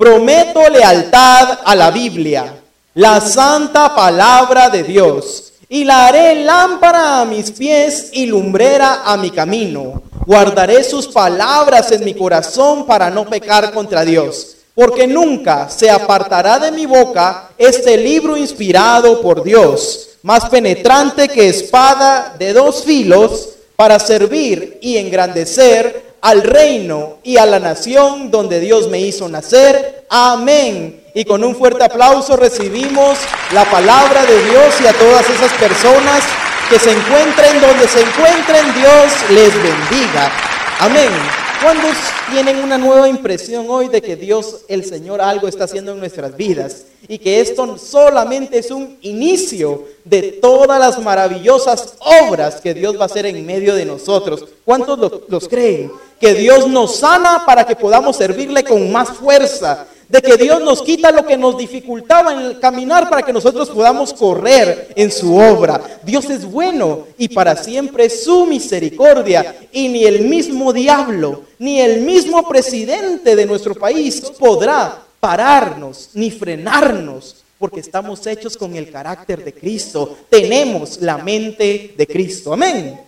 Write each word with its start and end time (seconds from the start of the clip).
Prometo 0.00 0.66
lealtad 0.70 1.58
a 1.62 1.74
la 1.74 1.90
Biblia, 1.90 2.54
la 2.94 3.20
santa 3.20 3.94
palabra 3.94 4.70
de 4.70 4.82
Dios, 4.82 5.52
y 5.68 5.84
la 5.84 6.06
haré 6.06 6.42
lámpara 6.42 7.20
a 7.20 7.26
mis 7.26 7.50
pies 7.50 8.08
y 8.14 8.24
lumbrera 8.24 9.02
a 9.04 9.18
mi 9.18 9.30
camino. 9.30 10.00
Guardaré 10.24 10.84
sus 10.84 11.06
palabras 11.06 11.92
en 11.92 12.02
mi 12.02 12.14
corazón 12.14 12.86
para 12.86 13.10
no 13.10 13.26
pecar 13.26 13.72
contra 13.72 14.02
Dios, 14.02 14.56
porque 14.74 15.06
nunca 15.06 15.68
se 15.68 15.90
apartará 15.90 16.58
de 16.58 16.72
mi 16.72 16.86
boca 16.86 17.50
este 17.58 17.98
libro 17.98 18.38
inspirado 18.38 19.20
por 19.20 19.42
Dios, 19.44 20.12
más 20.22 20.48
penetrante 20.48 21.28
que 21.28 21.50
espada 21.50 22.34
de 22.38 22.54
dos 22.54 22.84
filos, 22.84 23.50
para 23.76 23.98
servir 23.98 24.78
y 24.80 24.96
engrandecer 24.96 26.09
al 26.20 26.42
reino 26.42 27.18
y 27.22 27.36
a 27.36 27.46
la 27.46 27.58
nación 27.58 28.30
donde 28.30 28.60
Dios 28.60 28.88
me 28.88 29.00
hizo 29.00 29.28
nacer. 29.28 30.04
Amén. 30.08 31.02
Y 31.14 31.24
con 31.24 31.42
un 31.42 31.56
fuerte 31.56 31.84
aplauso 31.84 32.36
recibimos 32.36 33.18
la 33.52 33.64
palabra 33.64 34.24
de 34.24 34.44
Dios 34.50 34.74
y 34.80 34.86
a 34.86 34.92
todas 34.92 35.28
esas 35.28 35.52
personas 35.54 36.22
que 36.68 36.78
se 36.78 36.92
encuentren 36.92 37.60
donde 37.60 37.88
se 37.88 38.00
encuentren, 38.00 38.72
Dios 38.74 39.12
les 39.30 39.52
bendiga. 39.54 40.30
Amén. 40.78 41.39
¿Cuántos 41.62 41.94
tienen 42.30 42.64
una 42.64 42.78
nueva 42.78 43.06
impresión 43.06 43.66
hoy 43.68 43.88
de 43.88 44.00
que 44.00 44.16
Dios, 44.16 44.62
el 44.66 44.82
Señor, 44.82 45.20
algo 45.20 45.46
está 45.46 45.64
haciendo 45.64 45.92
en 45.92 45.98
nuestras 45.98 46.34
vidas? 46.34 46.84
Y 47.06 47.18
que 47.18 47.38
esto 47.38 47.76
solamente 47.76 48.58
es 48.58 48.70
un 48.70 48.96
inicio 49.02 49.84
de 50.02 50.22
todas 50.40 50.80
las 50.80 50.98
maravillosas 51.02 51.96
obras 52.22 52.62
que 52.62 52.72
Dios 52.72 52.96
va 52.96 53.02
a 53.02 53.06
hacer 53.06 53.26
en 53.26 53.44
medio 53.44 53.74
de 53.74 53.84
nosotros. 53.84 54.46
¿Cuántos 54.64 55.22
los 55.28 55.48
creen? 55.48 55.92
Que 56.18 56.32
Dios 56.32 56.66
nos 56.66 56.96
sana 56.96 57.44
para 57.44 57.66
que 57.66 57.76
podamos 57.76 58.16
servirle 58.16 58.64
con 58.64 58.90
más 58.90 59.10
fuerza 59.10 59.86
de 60.10 60.20
que 60.20 60.36
Dios 60.36 60.60
nos 60.60 60.82
quita 60.82 61.12
lo 61.12 61.24
que 61.24 61.36
nos 61.36 61.56
dificultaba 61.56 62.32
en 62.32 62.54
caminar 62.58 63.08
para 63.08 63.22
que 63.22 63.32
nosotros 63.32 63.70
podamos 63.70 64.12
correr 64.12 64.92
en 64.96 65.12
su 65.12 65.36
obra. 65.36 66.00
Dios 66.02 66.28
es 66.28 66.44
bueno 66.44 67.06
y 67.16 67.28
para 67.28 67.56
siempre 67.56 68.06
es 68.06 68.24
su 68.24 68.44
misericordia. 68.44 69.56
Y 69.70 69.88
ni 69.88 70.04
el 70.04 70.22
mismo 70.22 70.72
diablo, 70.72 71.44
ni 71.60 71.80
el 71.80 72.00
mismo 72.00 72.48
presidente 72.48 73.36
de 73.36 73.46
nuestro 73.46 73.76
país 73.76 74.20
podrá 74.36 75.00
pararnos 75.20 76.10
ni 76.14 76.32
frenarnos. 76.32 77.44
Porque 77.56 77.78
estamos 77.78 78.26
hechos 78.26 78.56
con 78.56 78.74
el 78.74 78.90
carácter 78.90 79.44
de 79.44 79.54
Cristo. 79.54 80.18
Tenemos 80.28 81.00
la 81.00 81.18
mente 81.18 81.94
de 81.96 82.06
Cristo. 82.08 82.52
Amén. 82.52 83.00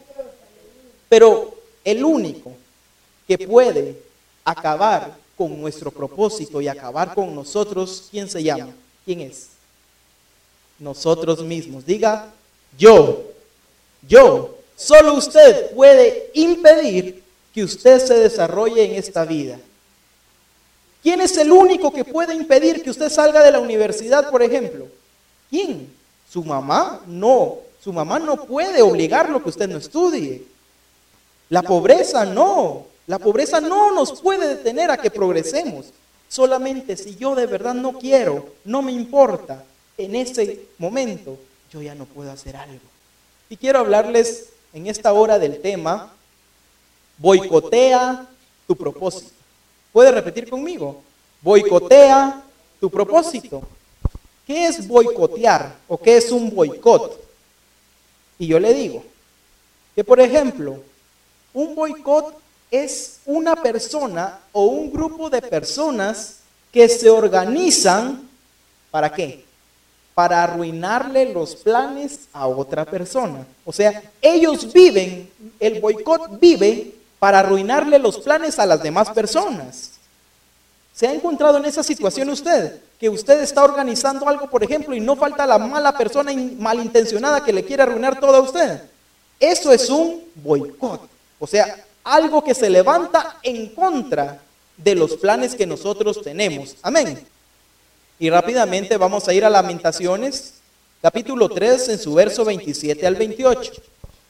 Pero 1.09 1.53
el 1.85 2.05
único 2.05 2.53
que 3.27 3.39
puede 3.39 3.97
acabar 4.45 5.22
con 5.37 5.61
nuestro 5.61 5.91
propósito 5.91 6.61
y 6.61 6.69
acabar 6.69 7.15
con 7.15 7.35
nosotros, 7.35 8.09
¿quién 8.11 8.29
se 8.29 8.43
llama? 8.43 8.73
¿Quién 9.05 9.21
es? 9.21 9.49
Nosotros 10.79 11.43
mismos. 11.43 11.85
Diga, 11.87 12.33
yo, 12.79 13.25
yo, 14.07 14.57
solo 14.77 15.15
usted 15.15 15.71
puede 15.75 16.31
impedir 16.35 17.23
que 17.53 17.65
usted 17.65 17.99
se 17.99 18.15
desarrolle 18.15 18.85
en 18.85 18.95
esta 18.95 19.25
vida. 19.25 19.59
¿Quién 21.03 21.21
es 21.21 21.37
el 21.37 21.51
único 21.51 21.93
que 21.93 22.05
puede 22.05 22.35
impedir 22.35 22.83
que 22.83 22.91
usted 22.91 23.11
salga 23.11 23.43
de 23.43 23.51
la 23.51 23.59
universidad, 23.59 24.31
por 24.31 24.43
ejemplo? 24.43 24.87
¿Quién? 25.51 25.93
¿Su 26.31 26.45
mamá? 26.45 27.03
No, 27.07 27.59
su 27.83 27.93
mamá 27.93 28.19
no 28.19 28.45
puede 28.45 28.81
obligarlo 28.81 29.43
que 29.43 29.49
usted 29.49 29.69
no 29.69 29.79
estudie. 29.79 30.45
La 31.49 31.63
pobreza 31.63 32.25
no, 32.25 32.87
la 33.13 33.19
pobreza 33.19 33.61
no 33.61 33.93
nos 33.93 34.23
puede 34.23 34.49
detener 34.49 34.91
a 34.91 34.97
que 34.97 35.11
progresemos. 35.11 35.85
Solamente 36.31 36.97
si 36.97 37.15
yo 37.15 37.35
de 37.35 37.45
verdad 37.45 37.75
no 37.75 37.99
quiero, 37.99 38.55
no 38.65 38.81
me 38.81 38.91
importa, 38.91 39.67
en 39.99 40.15
ese 40.15 40.61
momento 40.79 41.37
yo 41.71 41.83
ya 41.83 41.95
no 41.95 42.07
puedo 42.07 42.33
hacer 42.33 42.57
algo. 42.57 42.81
Y 43.51 43.59
quiero 43.59 43.81
hablarles 43.81 44.47
en 44.73 44.87
esta 44.87 45.13
hora 45.13 45.39
del 45.39 45.61
tema, 45.61 46.11
boicotea 47.19 48.27
tu 48.67 48.77
propósito. 48.77 49.35
¿Puede 49.93 50.11
repetir 50.11 50.49
conmigo? 50.49 51.03
Boicotea 51.43 52.43
tu 52.81 52.89
propósito. 52.89 53.61
¿Qué 54.47 54.69
es 54.69 54.89
boicotear 54.89 55.77
o 55.87 55.99
qué 55.99 56.17
es 56.17 56.33
un 56.33 56.49
boicot? 56.49 57.23
Y 58.39 58.47
yo 58.47 58.59
le 58.59 58.73
digo 58.73 59.05
que, 59.95 60.03
por 60.03 60.19
ejemplo, 60.19 60.79
un 61.53 61.75
boicot 61.75 62.41
es 62.73 63.21
una 63.27 63.55
persona 63.55 64.41
o 64.51 64.65
un 64.65 64.91
grupo 64.91 65.29
de 65.29 65.43
personas 65.43 66.39
que 66.73 66.89
se 66.89 67.11
organizan, 67.11 68.27
¿para 68.91 69.13
qué? 69.13 69.45
Para 70.15 70.43
arruinarle 70.43 71.33
los 71.33 71.55
planes 71.55 72.21
a 72.33 72.47
otra 72.47 72.87
persona. 72.87 73.47
O 73.67 73.73
sea, 73.73 74.03
ellos 74.23 74.73
viven, 74.73 75.31
el 75.61 75.81
boicot 75.81 76.41
vive 76.41 76.95
para 77.19 77.41
arruinarle 77.41 77.99
los 77.99 78.19
planes 78.19 78.59
a 78.59 78.65
las 78.65 78.83
demás 78.83 79.11
personas. 79.11 79.91
¿Se 80.95 81.07
ha 81.07 81.13
encontrado 81.13 81.59
en 81.59 81.67
esa 81.67 81.83
situación 81.83 82.31
usted? 82.31 82.81
Que 82.99 83.11
usted 83.11 83.43
está 83.43 83.65
organizando 83.65 84.27
algo, 84.27 84.49
por 84.49 84.65
ejemplo, 84.65 84.95
y 84.95 85.01
no 85.01 85.15
falta 85.15 85.47
la 85.47 85.59
mala 85.59 85.97
persona 85.97 86.33
malintencionada 86.59 87.45
que 87.45 87.53
le 87.53 87.65
quiere 87.65 87.83
arruinar 87.83 88.19
todo 88.19 88.37
a 88.37 88.41
usted. 88.41 88.81
Eso 89.39 89.73
es 89.73 89.91
un 89.91 90.23
boicot. 90.37 91.03
O 91.39 91.47
sea, 91.47 91.85
algo 92.05 92.43
que 92.43 92.55
se 92.55 92.71
levanta 92.71 93.39
en 93.43 93.69
contra 93.69 94.41
de 94.77 94.95
los 94.95 95.17
planes 95.17 95.55
que 95.55 95.67
nosotros 95.67 96.23
tenemos. 96.23 96.77
Amén. 96.83 97.25
Y 98.19 98.31
rápidamente 98.31 98.97
vamos 98.97 99.29
a 99.29 99.35
ir 99.35 99.45
a 99.45 99.51
Lamentaciones, 99.51 100.55
capítulo 101.01 101.49
3, 101.49 101.89
en 101.91 101.99
su 101.99 102.15
verso 102.15 102.45
27 102.45 103.07
al 103.07 103.17
28. 103.17 103.73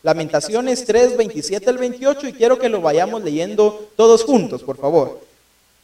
Lamentaciones 0.03 0.85
3, 0.85 1.17
27 1.17 1.71
al 1.71 1.79
28 1.79 2.29
y 2.29 2.33
quiero 2.33 2.59
que 2.59 2.69
lo 2.69 2.81
vayamos 2.81 3.23
leyendo 3.23 3.89
todos 3.97 4.25
juntos, 4.25 4.63
por 4.63 4.77
favor. 4.77 5.21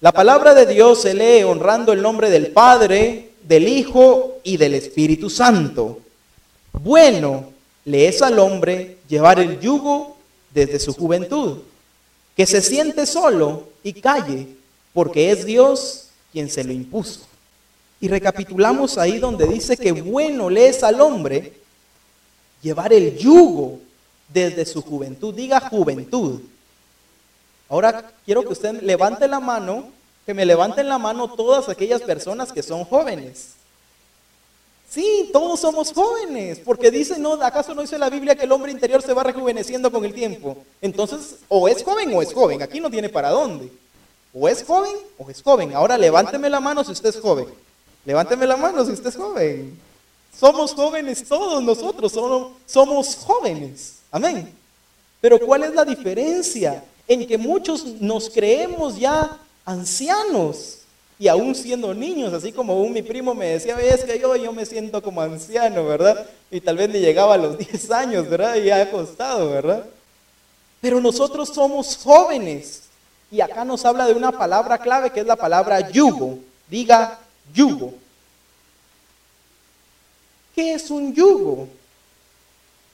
La 0.01 0.13
palabra 0.13 0.55
de 0.55 0.67
Dios 0.67 1.03
se 1.03 1.15
lee 1.15 1.45
honrando 1.45 1.93
el 1.93 2.03
nombre 2.03 2.31
del 2.31 2.49
Padre, 2.49 3.31
del 3.43 3.69
Hijo 3.69 4.39
y 4.43 4.57
del 4.57 4.75
Espíritu 4.75 5.31
Santo. 5.31 6.01
Bueno 6.73 7.53
le 7.85 8.07
es 8.07 8.21
al 8.21 8.39
hombre 8.39 8.99
llevar 9.09 9.41
el 9.41 9.61
yugo 9.61 10.17
desde 10.53 10.79
su 10.79 10.93
juventud 10.93 11.59
que 12.39 12.47
se 12.47 12.63
siente 12.63 13.05
solo 13.05 13.65
y 13.83 13.95
calle, 13.95 14.47
porque 14.95 15.33
es 15.33 15.45
Dios 15.45 16.05
quien 16.31 16.49
se 16.49 16.63
lo 16.63 16.73
impuso. 16.73 17.23
Y 18.01 18.07
recapitulamos 18.07 18.97
ahí 18.97 19.19
donde 19.19 19.45
dice 19.45 19.77
que 19.77 19.91
bueno 19.91 20.49
le 20.49 20.69
es 20.69 20.85
al 20.85 21.01
hombre 21.01 21.55
llevar 22.63 22.93
el 22.93 23.19
yugo 23.19 23.81
desde 24.29 24.65
su 24.67 24.83
juventud. 24.83 25.35
Diga 25.35 25.59
juventud. 25.59 26.41
Ahora 27.69 28.09
quiero 28.25 28.45
que 28.45 28.53
usted 28.53 28.83
levante 28.83 29.27
la 29.27 29.41
mano, 29.41 29.89
que 30.25 30.33
me 30.33 30.47
levanten 30.47 30.89
la 30.89 30.99
mano 30.99 31.35
todas 31.35 31.69
aquellas 31.69 32.03
personas 32.03 32.53
que 32.53 32.63
son 32.63 32.85
jóvenes. 32.85 33.55
Sí, 34.91 35.29
todos 35.33 35.61
somos 35.61 35.93
jóvenes, 35.93 36.61
porque 36.65 36.91
dice, 36.91 37.19
no, 37.19 37.35
¿acaso 37.35 37.75
no 37.75 37.83
dice 37.83 37.99
la 37.99 38.09
Biblia 38.09 38.35
que 38.35 38.45
el 38.45 38.53
hombre 38.53 38.73
interior 38.73 39.03
se 39.03 39.13
va 39.13 39.23
rejuveneciendo 39.23 39.93
con 39.93 40.03
el 40.05 40.15
tiempo? 40.15 40.57
Entonces, 40.81 41.37
o 41.49 41.69
es 41.69 41.85
joven 41.85 42.11
o 42.15 42.23
es 42.23 42.33
joven, 42.33 42.63
aquí 42.63 42.81
no 42.81 42.91
tiene 42.91 43.11
para 43.11 43.29
dónde. 43.29 43.71
O 44.33 44.49
es 44.49 44.65
joven 44.65 44.95
o 45.19 45.29
es 45.31 45.43
joven. 45.43 45.75
Ahora 45.75 45.99
levánteme 45.99 46.49
la 46.49 46.61
mano 46.61 46.85
si 46.85 46.93
usted 46.93 47.11
es 47.11 47.21
joven. 47.21 47.47
Levánteme 48.07 48.47
la 48.47 48.57
mano 48.57 48.85
si 48.85 48.93
usted 48.93 49.09
es 49.09 49.17
joven. 49.17 49.79
Somos 50.35 50.73
jóvenes 50.73 51.25
todos 51.27 51.63
nosotros, 51.63 52.13
somos, 52.13 52.53
somos 52.65 53.17
jóvenes. 53.17 53.97
Amén. 54.11 54.51
Pero 55.21 55.39
¿cuál 55.39 55.65
es 55.65 55.75
la 55.75 55.85
diferencia? 55.85 56.83
En 57.07 57.27
que 57.27 57.37
muchos 57.37 57.85
nos 58.01 58.31
creemos 58.31 58.99
ya 58.99 59.39
ancianos 59.65 60.78
y 61.19 61.27
aún 61.27 61.55
siendo 61.55 61.93
niños, 61.95 62.33
así 62.33 62.53
como 62.53 62.81
un 62.81 62.93
mi 62.93 63.03
primo 63.03 63.35
me 63.35 63.47
decía, 63.47 63.77
es 63.81 64.05
que 64.05 64.21
yo, 64.21 64.37
yo 64.37 64.53
me 64.53 64.65
siento 64.65 65.03
como 65.03 65.21
anciano, 65.21 65.85
¿verdad? 65.85 66.27
Y 66.51 66.61
tal 66.61 66.77
vez 66.77 66.89
ni 66.91 67.01
llegaba 67.01 67.35
a 67.35 67.39
los 67.39 67.59
10 67.59 67.91
años, 67.91 68.29
¿verdad? 68.29 68.55
Y 68.57 68.71
ha 68.71 68.89
costado, 68.91 69.51
¿verdad? 69.51 69.85
Pero 70.81 71.01
nosotros 71.01 71.49
somos 71.49 71.97
jóvenes. 71.97 72.85
Y 73.31 73.41
acá 73.41 73.65
nos 73.65 73.85
habla 73.85 74.07
de 74.07 74.15
una 74.15 74.33
palabra 74.33 74.79
clave 74.79 75.11
que 75.11 75.21
es 75.21 75.27
la 75.27 75.37
palabra 75.37 75.91
yugo. 75.91 76.39
Diga 76.69 77.19
yugo. 77.53 77.95
¿Qué 80.55 80.75
es 80.75 80.91
un 80.91 81.13
yugo? 81.15 81.69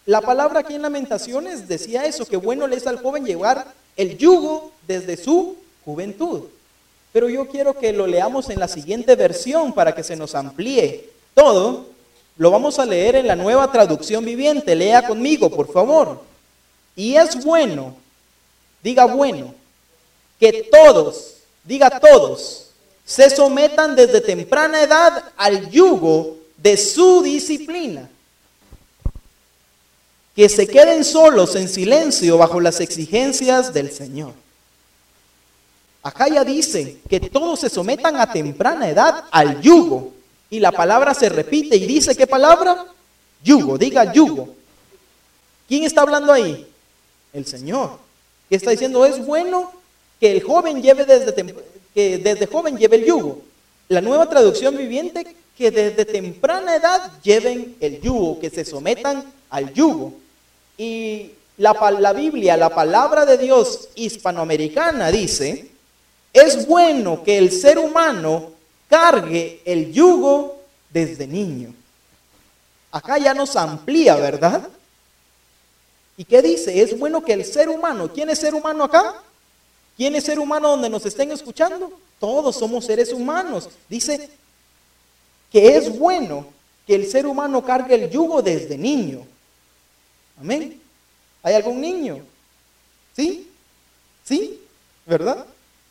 La 0.07 0.21
palabra 0.21 0.61
aquí 0.61 0.75
en 0.75 0.83
Lamentaciones 0.83 1.69
decía 1.69 2.05
eso, 2.05 2.27
que 2.27 2.37
bueno 2.37 2.67
le 2.67 2.77
es 2.77 2.87
al 2.87 3.01
joven 3.01 3.25
llevar 3.25 3.67
el 3.97 4.19
yugo 4.19 4.73
desde 4.87 5.17
su 5.17 5.57
juventud. 5.85 6.45
Pero 7.15 7.29
yo 7.29 7.47
quiero 7.47 7.79
que 7.79 7.93
lo 7.93 8.09
leamos 8.09 8.51
en 8.51 8.59
la 8.59 8.67
siguiente 8.67 9.15
versión 9.15 9.73
para 9.73 9.95
que 9.95 10.03
se 10.03 10.17
nos 10.17 10.35
amplíe 10.35 11.11
todo. 11.33 11.87
Lo 12.37 12.51
vamos 12.51 12.81
a 12.81 12.85
leer 12.85 13.15
en 13.15 13.29
la 13.29 13.37
nueva 13.37 13.71
traducción 13.71 14.25
viviente. 14.25 14.75
Lea 14.75 15.07
conmigo, 15.07 15.49
por 15.49 15.73
favor. 15.73 16.21
Y 16.97 17.15
es 17.15 17.45
bueno, 17.45 17.95
diga 18.83 19.05
bueno, 19.05 19.55
que 20.41 20.69
todos, 20.73 21.37
diga 21.63 22.01
todos, 22.01 22.71
se 23.05 23.31
sometan 23.31 23.95
desde 23.95 24.21
temprana 24.21 24.83
edad 24.83 25.23
al 25.37 25.71
yugo 25.71 26.37
de 26.57 26.77
su 26.77 27.23
disciplina. 27.23 28.11
Que 30.35 30.49
se 30.49 30.67
queden 30.67 31.05
solos 31.05 31.55
en 31.55 31.69
silencio 31.69 32.39
bajo 32.39 32.59
las 32.59 32.81
exigencias 32.81 33.73
del 33.73 33.93
Señor. 33.93 34.44
Acá 36.05 36.29
ya 36.29 36.45
dice 36.45 36.99
que 37.09 37.19
todos 37.19 37.61
se 37.61 37.71
sometan 37.71 38.21
a 38.21 38.31
temprana 38.31 38.91
edad 38.91 39.25
al 39.31 39.63
yugo. 39.63 40.13
Y 40.51 40.61
la 40.61 40.71
palabra 40.71 41.15
se 41.15 41.31
repite 41.31 41.77
y 41.77 41.87
dice, 41.87 42.15
¿qué 42.15 42.27
palabra? 42.27 42.85
Yugo, 43.43 43.79
diga 43.79 44.13
yugo. 44.13 44.51
¿Quién 45.67 45.85
está 45.85 46.03
hablando 46.03 46.31
ahí? 46.31 46.67
El 47.33 47.47
Señor. 47.47 47.99
¿Qué 48.51 48.57
está 48.57 48.71
diciendo? 48.71 49.07
Es 49.07 49.25
bueno 49.25 49.73
que 50.21 50.31
el 50.31 50.43
joven 50.43 50.83
lleve 50.83 51.07
desde, 51.07 51.35
que 51.95 52.19
desde 52.19 52.47
joven 52.49 52.77
lleve 52.77 52.97
el 52.97 53.07
yugo. 53.07 53.41
La 53.89 54.03
nueva 54.03 54.29
traducción 54.29 54.77
viviente, 54.77 55.35
que 55.57 55.71
desde 55.71 56.05
temprana 56.05 56.77
edad 56.77 57.13
lleven 57.23 57.77
el 57.81 58.03
yugo, 58.03 58.39
que 58.41 58.51
se 58.51 58.67
sometan 58.67 59.25
al 59.49 59.73
yugo. 59.73 60.13
Y 60.77 61.31
la, 61.57 61.73
la 61.99 62.13
Biblia, 62.13 62.59
la 62.59 62.75
palabra 62.75 63.25
de 63.25 63.39
Dios 63.39 63.89
hispanoamericana 63.95 65.11
dice, 65.11 65.74
es 66.35 66.67
bueno 66.67 67.23
que 67.23 67.39
el 67.39 67.53
ser 67.53 67.79
humano 67.79 68.51
cargue 68.89 69.63
el 69.65 69.93
yugo 69.93 70.61
desde 70.91 71.29
niño. 71.29 71.73
Acá 72.91 73.19
ya 73.19 73.33
nos 73.33 73.55
amplía, 73.55 74.17
¿verdad? 74.17 74.69
¿Y 76.17 76.25
qué 76.25 76.43
dice? 76.43 76.81
Es 76.81 76.99
bueno 76.99 77.25
que 77.25 77.33
el 77.33 77.45
ser 77.45 77.69
humano, 77.69 78.11
¿quién 78.13 78.29
es 78.31 78.41
ser 78.41 78.53
humano 78.53 78.85
acá? 78.85 79.23
¿Quién 79.97 80.17
es 80.17 80.25
ser 80.25 80.41
humano 80.41 80.71
donde 80.71 80.91
nos 80.91 81.07
estén 81.07 81.31
escuchando? 81.31 81.93
Todos 82.19 82.57
somos 82.57 82.85
seres 82.85 83.13
humanos. 83.13 83.69
Dice 83.89 84.29
que 85.53 85.77
es 85.77 85.97
bueno 85.97 86.47
que 86.85 86.97
el 86.97 87.09
ser 87.09 87.27
humano 87.27 87.65
cargue 87.65 87.95
el 87.95 88.11
yugo 88.11 88.43
desde 88.43 88.77
niño. 88.77 89.25
Amén. 90.41 90.81
¿Hay 91.45 91.55
algún 91.55 91.81
niño? 91.81 92.25
¿Sí? 93.15 93.49
¿Sí? 94.25 94.61
¿Verdad? 95.07 95.47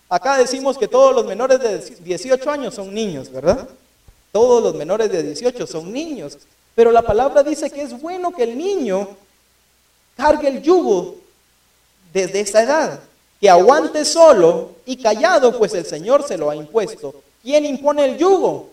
Acá 0.09 0.37
decimos 0.37 0.77
que 0.77 0.87
todos 0.87 1.15
los 1.15 1.25
menores 1.25 1.59
de 1.59 1.79
18 2.03 2.51
años 2.51 2.75
son 2.75 2.93
niños, 2.93 3.31
¿verdad? 3.31 3.67
Todos 4.31 4.61
los 4.63 4.75
menores 4.75 5.11
de 5.11 5.23
18 5.23 5.65
son 5.65 5.91
niños. 5.91 6.37
Pero 6.75 6.91
la 6.91 7.01
palabra 7.01 7.43
dice 7.43 7.69
que 7.69 7.81
es 7.81 7.99
bueno 7.99 8.31
que 8.31 8.43
el 8.43 8.57
niño 8.57 9.09
cargue 10.15 10.47
el 10.47 10.61
yugo 10.61 11.15
desde 12.13 12.41
esa 12.41 12.63
edad, 12.63 12.99
que 13.39 13.49
aguante 13.49 14.05
solo 14.05 14.71
y 14.85 14.97
callado, 14.97 15.57
pues 15.57 15.73
el 15.73 15.85
Señor 15.85 16.27
se 16.27 16.37
lo 16.37 16.49
ha 16.49 16.55
impuesto. 16.55 17.15
¿Quién 17.41 17.65
impone 17.65 18.05
el 18.05 18.17
yugo? 18.17 18.69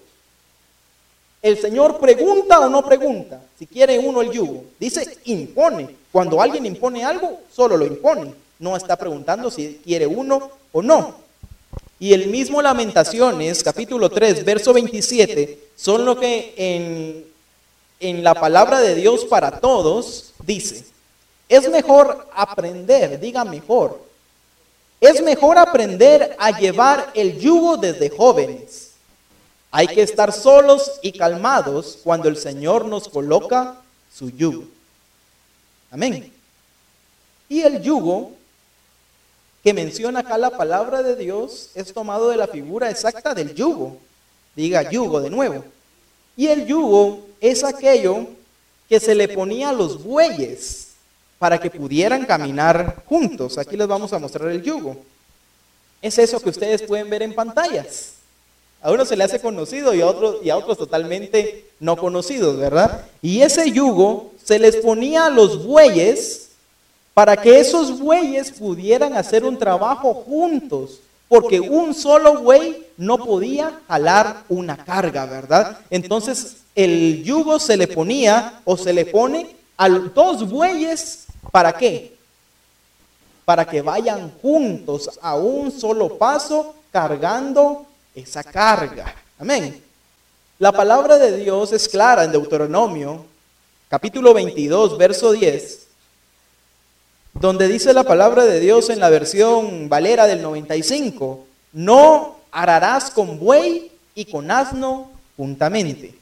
El 1.43 1.59
Señor 1.59 1.99
pregunta 1.99 2.61
o 2.61 2.69
no 2.69 2.85
pregunta 2.85 3.41
si 3.59 3.67
quiere 3.67 3.99
uno 3.99 4.21
el 4.21 4.31
yugo. 4.31 4.65
Dice 4.79 5.19
impone. 5.25 5.97
Cuando 6.13 6.41
alguien 6.41 6.67
impone 6.67 7.05
algo, 7.05 7.41
solo 7.53 7.77
lo 7.77 7.87
impone. 7.87 8.35
No 8.61 8.77
está 8.77 8.95
preguntando 8.97 9.51
si 9.51 9.81
quiere 9.83 10.07
uno 10.07 10.51
o 10.71 10.83
no. 10.83 11.17
Y 11.99 12.13
el 12.13 12.29
mismo 12.29 12.63
Lamentaciones, 12.63 13.63
capítulo 13.63 14.11
3, 14.11 14.45
verso 14.45 14.73
27, 14.73 15.59
son 15.77 16.05
lo 16.05 16.21
que 16.21 16.55
en, 16.57 17.25
en 18.01 18.23
la 18.23 18.35
palabra 18.35 18.81
de 18.81 18.95
Dios 18.95 19.25
para 19.25 19.61
todos 19.61 20.35
dice. 20.45 20.85
Es 21.49 21.69
mejor 21.71 22.29
aprender, 22.35 23.19
diga 23.19 23.45
mejor. 23.45 24.01
Es 25.01 25.23
mejor 25.23 25.57
aprender 25.57 26.37
a 26.39 26.59
llevar 26.59 27.11
el 27.15 27.39
yugo 27.39 27.79
desde 27.79 28.11
jóvenes. 28.11 28.91
Hay 29.71 29.87
que 29.87 30.03
estar 30.03 30.33
solos 30.33 30.99
y 31.01 31.13
calmados 31.13 31.99
cuando 32.05 32.29
el 32.29 32.37
Señor 32.37 32.85
nos 32.85 33.09
coloca 33.09 33.77
su 34.15 34.31
yugo. 34.31 34.65
Amén. 35.91 36.31
Y 37.49 37.63
el 37.63 37.81
yugo 37.81 38.33
que 39.63 39.75
menciona 39.75 40.21
acá 40.21 40.39
la 40.39 40.51
palabra 40.51 41.03
de 41.03 41.17
Dios 41.17 41.71
es 41.75 41.93
tomado 41.93 42.31
de 42.31 42.37
la 42.37 42.47
figura 42.47 42.91
exacta 42.91 43.35
del 43.35 43.55
yugo. 43.55 43.99
Diga 44.57 44.91
yugo 44.91 45.21
de 45.21 45.31
nuevo. 45.31 45.65
Y 46.37 46.47
el 46.47 46.67
yugo 46.67 47.27
es 47.41 47.63
aquello 47.65 48.27
que 48.89 49.01
se 49.01 49.15
le 49.15 49.29
ponía 49.29 49.71
a 49.71 49.73
los 49.73 50.03
bueyes 50.03 50.89
para 51.39 51.59
que 51.59 51.71
pudieran 51.71 52.25
caminar 52.25 53.03
juntos. 53.07 53.59
Aquí 53.59 53.77
les 53.77 53.87
vamos 53.87 54.13
a 54.13 54.19
mostrar 54.19 54.51
el 54.51 54.63
yugo. 54.63 54.97
Es 56.03 56.19
eso 56.19 56.41
que 56.41 56.51
ustedes 56.51 56.83
pueden 56.83 57.11
ver 57.11 57.23
en 57.23 57.35
pantallas. 57.35 58.15
A 58.83 58.91
uno 58.91 59.05
se 59.05 59.17
le 59.17 59.25
hace 59.25 59.41
conocido 59.41 59.93
y 59.93 60.01
a 60.01 60.07
otros, 60.57 60.79
totalmente 60.79 61.67
no 61.81 61.97
conocidos, 61.97 62.57
¿verdad? 62.57 63.05
Y 63.21 63.43
ese 63.43 63.71
yugo 63.71 64.33
se 64.43 64.59
les 64.59 64.77
ponía 64.77 65.27
a 65.27 65.31
los 65.31 65.67
bueyes 65.67 66.50
para 67.15 67.37
que 67.37 67.59
esos 67.59 67.99
bueyes 67.99 68.51
pudieran 68.51 69.17
hacer 69.17 69.45
un 69.45 69.59
trabajo 69.59 70.15
juntos, 70.15 71.01
porque 71.29 71.61
un 71.61 71.95
solo 71.95 72.43
buey 72.43 72.87
no 72.97 73.19
podía 73.19 73.81
jalar 73.89 74.45
una 74.49 74.77
carga, 74.77 75.27
¿verdad? 75.27 75.79
Entonces 75.91 76.57
el 76.75 77.23
yugo 77.23 77.59
se 77.59 77.77
le 77.77 77.89
ponía 77.89 78.61
o 78.65 78.77
se 78.77 78.93
le 78.93 79.07
pone 79.07 79.55
a 79.77 79.89
dos 79.89 80.49
bueyes, 80.49 81.27
¿para 81.51 81.73
qué? 81.73 82.17
Para 83.45 83.65
que 83.65 83.83
vayan 83.83 84.33
juntos 84.41 85.11
a 85.21 85.37
un 85.37 85.71
solo 85.71 86.17
paso 86.17 86.75
cargando 86.93 87.87
esa 88.15 88.45
carga. 88.45 89.15
Amén. 89.39 89.83
La 90.59 90.73
palabra 90.73 91.17
de 91.17 91.39
Dios 91.39 91.73
es 91.73 91.89
clara 91.89 92.25
en 92.25 92.33
Deuteronomio, 92.33 93.25
capítulo 93.89 94.35
22, 94.35 94.99
verso 94.99 95.33
10 95.33 95.80
donde 97.41 97.69
dice 97.69 97.95
la 97.95 98.05
palabra 98.05 98.45
de 98.45 98.61
Dios 98.61 98.91
en 98.91 99.01
la 99.01 99.09
versión 99.09 99.89
Valera 99.89 100.27
del 100.27 100.43
95, 100.43 101.47
no 101.73 102.37
ararás 102.53 103.11
con 103.11 103.39
buey 103.39 103.91
y 104.15 104.27
con 104.27 104.51
asno 104.51 105.11
juntamente. 105.39 106.15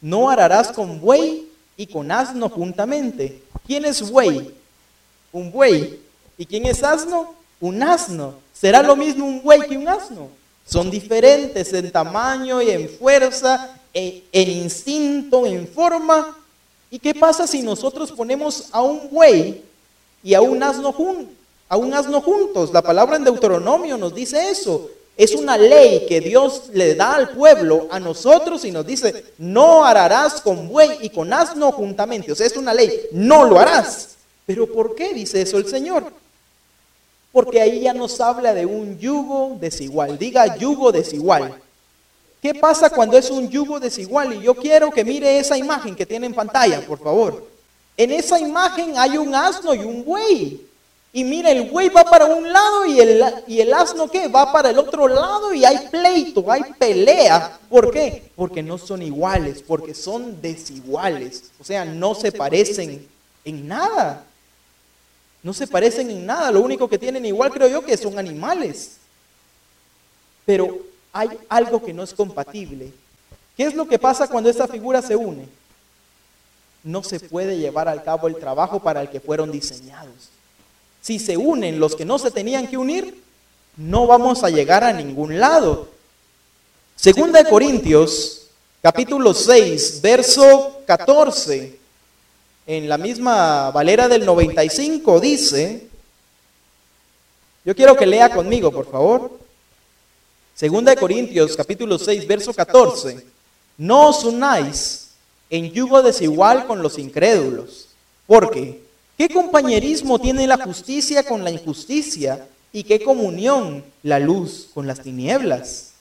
No 0.00 0.30
ararás 0.30 0.72
con 0.72 1.00
buey 1.00 1.48
y 1.76 1.86
con 1.86 2.10
asno 2.10 2.48
juntamente. 2.48 3.40
¿Quién 3.68 3.84
es 3.84 4.10
buey? 4.10 4.52
Un 5.30 5.52
buey. 5.52 6.00
¿Y 6.36 6.44
quién 6.44 6.66
es 6.66 6.82
asno? 6.82 7.34
Un 7.60 7.80
asno. 7.80 8.34
¿Será 8.52 8.82
lo 8.82 8.96
mismo 8.96 9.26
un 9.26 9.42
buey 9.42 9.60
que 9.68 9.76
un 9.76 9.86
asno? 9.86 10.28
Son 10.66 10.90
diferentes 10.90 11.72
en 11.72 11.92
tamaño 11.92 12.60
y 12.60 12.70
en 12.70 12.88
fuerza, 12.88 13.78
en, 13.94 14.24
en 14.32 14.50
instinto, 14.50 15.46
en 15.46 15.68
forma, 15.68 16.36
¿Y 16.90 16.98
qué 16.98 17.14
pasa 17.14 17.46
si 17.46 17.62
nosotros 17.62 18.12
ponemos 18.12 18.68
a 18.72 18.80
un 18.82 19.10
buey 19.10 19.62
y 20.22 20.34
a 20.34 20.40
un 20.40 20.62
asno, 20.62 20.94
a 21.68 21.76
un 21.76 21.94
asno 21.94 22.20
juntos? 22.20 22.72
La 22.72 22.82
palabra 22.82 23.16
en 23.16 23.24
Deuteronomio 23.24 23.98
nos 23.98 24.14
dice 24.14 24.50
eso. 24.50 24.90
Es 25.16 25.34
una 25.34 25.58
ley 25.58 26.06
que 26.08 26.20
Dios 26.20 26.70
le 26.72 26.94
da 26.94 27.16
al 27.16 27.30
pueblo, 27.30 27.88
a 27.90 27.98
nosotros, 27.98 28.64
y 28.64 28.70
nos 28.70 28.86
dice, 28.86 29.24
no 29.38 29.84
ararás 29.84 30.40
con 30.40 30.68
buey 30.68 30.98
y 31.02 31.10
con 31.10 31.32
asno 31.32 31.72
juntamente. 31.72 32.30
O 32.30 32.36
sea, 32.36 32.46
es 32.46 32.56
una 32.56 32.72
ley, 32.72 32.92
no 33.10 33.44
lo 33.44 33.58
harás. 33.58 34.10
Pero 34.46 34.72
¿por 34.72 34.94
qué 34.94 35.12
dice 35.12 35.42
eso 35.42 35.58
el 35.58 35.66
Señor? 35.66 36.12
Porque 37.32 37.60
ahí 37.60 37.80
ya 37.80 37.92
nos 37.92 38.20
habla 38.20 38.54
de 38.54 38.64
un 38.64 38.98
yugo 38.98 39.56
desigual. 39.60 40.16
Diga 40.18 40.56
yugo 40.56 40.92
desigual. 40.92 41.60
¿Qué 42.40 42.54
pasa 42.54 42.88
cuando 42.90 43.18
es 43.18 43.30
un 43.30 43.48
yugo 43.48 43.80
desigual? 43.80 44.34
Y 44.34 44.42
yo 44.42 44.54
quiero 44.54 44.90
que 44.90 45.04
mire 45.04 45.38
esa 45.38 45.56
imagen 45.56 45.96
que 45.96 46.06
tiene 46.06 46.26
en 46.26 46.34
pantalla, 46.34 46.80
por 46.80 46.98
favor. 46.98 47.44
En 47.96 48.12
esa 48.12 48.38
imagen 48.38 48.96
hay 48.96 49.18
un 49.18 49.34
asno 49.34 49.74
y 49.74 49.80
un 49.80 50.04
buey. 50.04 50.64
Y 51.12 51.24
mire, 51.24 51.50
el 51.50 51.68
buey 51.68 51.88
va 51.88 52.04
para 52.04 52.26
un 52.26 52.52
lado 52.52 52.86
y 52.86 53.00
el, 53.00 53.24
y 53.48 53.60
el 53.60 53.72
asno 53.72 54.08
¿qué? 54.08 54.28
Va 54.28 54.52
para 54.52 54.70
el 54.70 54.78
otro 54.78 55.08
lado 55.08 55.52
y 55.52 55.64
hay 55.64 55.88
pleito, 55.90 56.44
hay 56.52 56.62
pelea. 56.78 57.58
¿Por 57.68 57.90
qué? 57.90 58.30
Porque 58.36 58.62
no 58.62 58.78
son 58.78 59.02
iguales, 59.02 59.62
porque 59.66 59.94
son 59.94 60.40
desiguales. 60.40 61.44
O 61.58 61.64
sea, 61.64 61.84
no 61.84 62.14
se 62.14 62.30
parecen 62.30 63.08
en 63.44 63.66
nada. 63.66 64.24
No 65.42 65.52
se 65.52 65.66
parecen 65.66 66.10
en 66.10 66.26
nada. 66.26 66.52
Lo 66.52 66.60
único 66.60 66.88
que 66.88 66.98
tienen 66.98 67.24
igual 67.26 67.50
creo 67.50 67.68
yo 67.68 67.84
que 67.84 67.96
son 67.96 68.16
animales. 68.18 68.98
Pero 70.44 70.78
hay 71.18 71.30
algo 71.48 71.82
que 71.82 71.92
no 71.92 72.04
es 72.04 72.14
compatible. 72.14 72.92
¿Qué 73.56 73.64
es 73.64 73.74
lo 73.74 73.88
que 73.88 73.98
pasa 73.98 74.28
cuando 74.28 74.48
esta 74.48 74.68
figura 74.68 75.02
se 75.02 75.16
une? 75.16 75.48
No 76.84 77.02
se 77.02 77.18
puede 77.18 77.58
llevar 77.58 77.88
al 77.88 78.04
cabo 78.04 78.28
el 78.28 78.36
trabajo 78.36 78.78
para 78.78 79.00
el 79.00 79.10
que 79.10 79.18
fueron 79.18 79.50
diseñados. 79.50 80.28
Si 81.02 81.18
se 81.18 81.36
unen 81.36 81.80
los 81.80 81.96
que 81.96 82.04
no 82.04 82.20
se 82.20 82.30
tenían 82.30 82.68
que 82.68 82.76
unir, 82.76 83.20
no 83.76 84.06
vamos 84.06 84.44
a 84.44 84.50
llegar 84.50 84.84
a 84.84 84.92
ningún 84.92 85.40
lado. 85.40 85.88
Segunda 86.94 87.42
de 87.42 87.50
Corintios, 87.50 88.46
capítulo 88.80 89.34
6, 89.34 90.00
verso 90.00 90.82
14, 90.86 91.78
en 92.64 92.88
la 92.88 92.96
misma 92.96 93.72
Valera 93.72 94.06
del 94.06 94.24
95 94.24 95.18
dice, 95.18 95.88
yo 97.64 97.74
quiero 97.74 97.96
que 97.96 98.06
lea 98.06 98.30
conmigo, 98.30 98.70
por 98.70 98.88
favor. 98.88 99.47
Segunda 100.58 100.90
de 100.90 100.96
Corintios 100.96 101.54
capítulo 101.54 102.00
6, 102.00 102.26
verso 102.26 102.52
14. 102.52 103.24
No 103.76 104.08
os 104.08 104.24
unáis 104.24 105.10
en 105.48 105.70
yugo 105.70 106.02
desigual 106.02 106.66
con 106.66 106.82
los 106.82 106.98
incrédulos. 106.98 107.86
Porque, 108.26 108.82
¿qué 109.16 109.28
compañerismo 109.28 110.18
tiene 110.18 110.48
la 110.48 110.56
justicia 110.56 111.22
con 111.22 111.44
la 111.44 111.52
injusticia? 111.52 112.48
¿Y 112.72 112.82
qué 112.82 113.00
comunión 113.00 113.84
la 114.02 114.18
luz 114.18 114.68
con 114.74 114.88
las 114.88 115.00
tinieblas? 115.00 115.92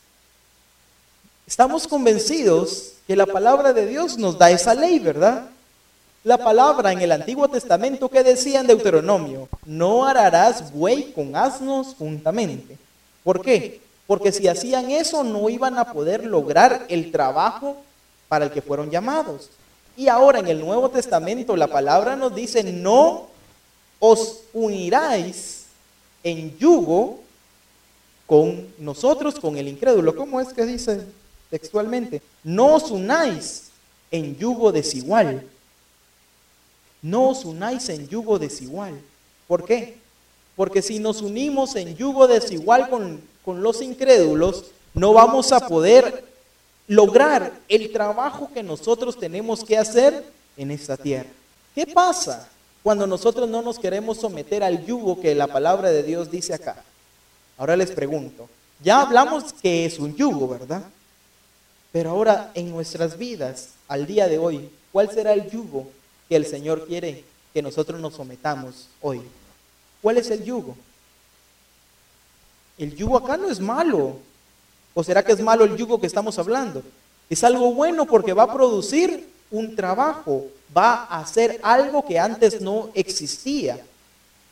Estamos 1.45 1.87
convencidos 1.87 2.93
que 3.05 3.15
la 3.15 3.27
palabra 3.27 3.73
de 3.73 3.85
Dios 3.85 4.17
nos 4.17 4.39
da 4.39 4.49
esa 4.49 4.73
ley, 4.73 4.97
¿verdad? 4.97 5.51
La 6.23 6.39
palabra 6.39 6.91
en 6.91 7.01
el 7.03 7.11
Antiguo 7.11 7.47
Testamento 7.47 8.09
que 8.09 8.23
decía 8.23 8.61
en 8.61 8.65
Deuteronomio, 8.65 9.49
no 9.67 10.03
ararás 10.03 10.73
buey 10.73 11.11
con 11.11 11.35
asnos 11.35 11.93
juntamente. 11.99 12.75
¿Por 13.23 13.43
qué? 13.43 13.85
Porque 14.07 14.31
si 14.31 14.47
hacían 14.47 14.89
eso 14.89 15.23
no 15.23 15.49
iban 15.49 15.77
a 15.77 15.91
poder 15.91 16.25
lograr 16.25 16.85
el 16.87 17.11
trabajo 17.11 17.75
para 18.29 18.45
el 18.45 18.51
que 18.51 18.61
fueron 18.61 18.89
llamados. 18.89 19.49
Y 19.97 20.07
ahora 20.07 20.39
en 20.39 20.47
el 20.47 20.59
Nuevo 20.59 20.89
Testamento 20.89 21.55
la 21.57 21.67
palabra 21.67 22.15
nos 22.15 22.33
dice, 22.33 22.63
no 22.63 23.27
os 23.99 24.41
uniráis 24.53 25.65
en 26.23 26.57
yugo 26.57 27.19
con 28.25 28.67
nosotros, 28.77 29.35
con 29.39 29.57
el 29.57 29.67
incrédulo. 29.67 30.15
¿Cómo 30.15 30.39
es 30.39 30.53
que 30.53 30.65
dice 30.65 31.01
textualmente? 31.49 32.21
No 32.43 32.75
os 32.75 32.91
unáis 32.91 33.69
en 34.11 34.37
yugo 34.37 34.71
desigual. 34.71 35.43
No 37.01 37.29
os 37.29 37.45
unáis 37.45 37.89
en 37.89 38.07
yugo 38.07 38.39
desigual. 38.39 38.99
¿Por 39.47 39.65
qué? 39.65 39.97
Porque 40.55 40.81
si 40.81 40.99
nos 40.99 41.21
unimos 41.21 41.75
en 41.75 41.95
yugo 41.95 42.27
desigual 42.27 42.89
con, 42.89 43.21
con 43.47 43.63
los 43.63 43.81
incrédulos, 43.81 44.65
no 44.93 45.13
vamos 45.13 45.53
a 45.53 45.69
poder 45.69 46.25
lograr 46.85 47.53
el 47.69 47.93
trabajo 47.93 48.49
que 48.53 48.61
nosotros 48.61 49.17
tenemos 49.17 49.63
que 49.63 49.77
hacer 49.77 50.21
en 50.57 50.69
esta 50.69 50.97
tierra. 50.97 51.29
¿Qué 51.73 51.87
pasa 51.87 52.49
cuando 52.83 53.07
nosotros 53.07 53.47
no 53.47 53.61
nos 53.61 53.79
queremos 53.79 54.17
someter 54.17 54.65
al 54.65 54.85
yugo 54.85 55.21
que 55.21 55.33
la 55.33 55.47
palabra 55.47 55.91
de 55.91 56.03
Dios 56.03 56.29
dice 56.29 56.53
acá? 56.55 56.83
Ahora 57.57 57.77
les 57.77 57.91
pregunto, 57.91 58.49
ya 58.83 58.99
hablamos 58.99 59.53
que 59.53 59.85
es 59.85 59.97
un 59.97 60.13
yugo, 60.13 60.49
¿verdad? 60.49 60.83
Pero 61.93 62.09
ahora 62.09 62.51
en 62.53 62.69
nuestras 62.69 63.17
vidas, 63.17 63.69
al 63.87 64.05
día 64.05 64.27
de 64.27 64.39
hoy, 64.39 64.69
¿cuál 64.91 65.09
será 65.09 65.31
el 65.31 65.49
yugo 65.49 65.87
que 66.27 66.35
el 66.35 66.45
Señor 66.45 66.85
quiere 66.85 67.23
que 67.53 67.61
nosotros 67.61 68.01
nos 68.01 68.15
sometamos 68.15 68.89
hoy? 69.01 69.21
¿Cuál 70.01 70.17
es 70.17 70.29
el 70.31 70.43
yugo? 70.43 70.75
El 72.77 72.95
yugo 72.95 73.17
acá 73.17 73.37
no 73.37 73.49
es 73.49 73.59
malo. 73.59 74.17
¿O 74.93 75.03
será 75.03 75.23
que 75.23 75.31
es 75.31 75.41
malo 75.41 75.63
el 75.63 75.75
yugo 75.75 75.99
que 75.99 76.07
estamos 76.07 76.37
hablando? 76.39 76.83
Es 77.29 77.43
algo 77.43 77.73
bueno 77.73 78.05
porque 78.05 78.33
va 78.33 78.43
a 78.43 78.53
producir 78.53 79.29
un 79.51 79.75
trabajo, 79.75 80.45
va 80.75 81.05
a 81.05 81.19
hacer 81.19 81.59
algo 81.63 82.05
que 82.05 82.19
antes 82.19 82.61
no 82.61 82.89
existía. 82.93 83.79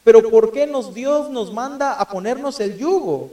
Pero 0.04 0.30
¿por 0.30 0.52
qué 0.52 0.68
nos 0.68 0.94
Dios 0.94 1.30
nos 1.30 1.52
manda 1.52 1.94
a 1.94 2.08
ponernos 2.08 2.60
el 2.60 2.78
yugo? 2.78 3.32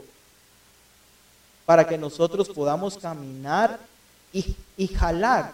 Para 1.65 1.87
que 1.87 1.97
nosotros 1.97 2.49
podamos 2.49 2.97
caminar 2.97 3.79
y, 4.31 4.55
y 4.75 4.87
jalar 4.87 5.53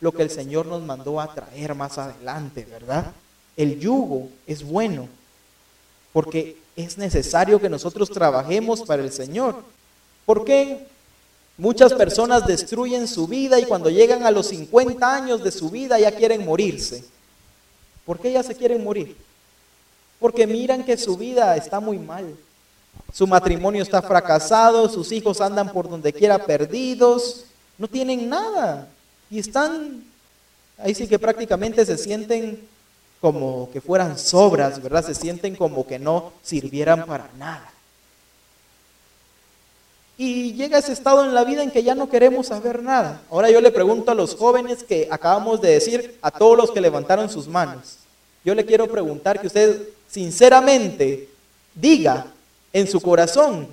lo 0.00 0.12
que 0.12 0.22
el 0.22 0.30
Señor 0.30 0.66
nos 0.66 0.82
mandó 0.82 1.20
a 1.20 1.34
traer 1.34 1.74
más 1.74 1.98
adelante, 1.98 2.66
¿verdad? 2.70 3.12
El 3.56 3.78
yugo 3.78 4.28
es 4.46 4.62
bueno 4.62 5.08
porque 6.12 6.56
es 6.80 6.98
necesario 6.98 7.60
que 7.60 7.68
nosotros 7.68 8.10
trabajemos 8.10 8.82
para 8.82 9.02
el 9.02 9.12
Señor. 9.12 9.62
¿Por 10.26 10.44
qué 10.44 10.86
muchas 11.56 11.92
personas 11.92 12.46
destruyen 12.46 13.08
su 13.08 13.26
vida 13.26 13.58
y 13.58 13.64
cuando 13.64 13.90
llegan 13.90 14.24
a 14.24 14.30
los 14.30 14.48
50 14.48 15.14
años 15.14 15.42
de 15.42 15.50
su 15.50 15.70
vida 15.70 15.98
ya 15.98 16.12
quieren 16.12 16.44
morirse? 16.44 17.04
¿Por 18.04 18.18
qué 18.18 18.32
ya 18.32 18.42
se 18.42 18.54
quieren 18.54 18.82
morir? 18.82 19.16
Porque 20.18 20.46
miran 20.46 20.84
que 20.84 20.96
su 20.96 21.16
vida 21.16 21.56
está 21.56 21.80
muy 21.80 21.98
mal. 21.98 22.36
Su 23.12 23.26
matrimonio 23.26 23.82
está 23.82 24.02
fracasado, 24.02 24.88
sus 24.88 25.10
hijos 25.12 25.40
andan 25.40 25.72
por 25.72 25.88
donde 25.88 26.12
quiera 26.12 26.44
perdidos, 26.44 27.44
no 27.78 27.88
tienen 27.88 28.28
nada 28.28 28.88
y 29.30 29.38
están, 29.38 30.04
ahí 30.78 30.94
sí 30.94 31.06
que 31.06 31.18
prácticamente 31.18 31.86
se 31.86 31.96
sienten 31.96 32.60
como 33.20 33.70
que 33.72 33.80
fueran 33.80 34.18
sobras, 34.18 34.82
¿verdad? 34.82 35.04
Se 35.04 35.14
sienten 35.14 35.54
como 35.54 35.86
que 35.86 35.98
no 35.98 36.32
sirvieran 36.42 37.04
para 37.06 37.28
nada. 37.38 37.70
Y 40.16 40.52
llega 40.52 40.78
ese 40.78 40.92
estado 40.92 41.24
en 41.24 41.34
la 41.34 41.44
vida 41.44 41.62
en 41.62 41.70
que 41.70 41.82
ya 41.82 41.94
no 41.94 42.08
queremos 42.08 42.48
saber 42.48 42.82
nada. 42.82 43.22
Ahora 43.30 43.50
yo 43.50 43.60
le 43.60 43.70
pregunto 43.70 44.10
a 44.10 44.14
los 44.14 44.34
jóvenes 44.34 44.82
que 44.82 45.08
acabamos 45.10 45.60
de 45.60 45.70
decir, 45.70 46.18
a 46.20 46.30
todos 46.30 46.56
los 46.56 46.70
que 46.70 46.80
levantaron 46.80 47.30
sus 47.30 47.48
manos, 47.48 47.96
yo 48.44 48.54
le 48.54 48.64
quiero 48.64 48.86
preguntar 48.86 49.40
que 49.40 49.46
usted 49.46 49.88
sinceramente 50.08 51.28
diga 51.74 52.26
en 52.72 52.86
su 52.86 53.00
corazón, 53.00 53.68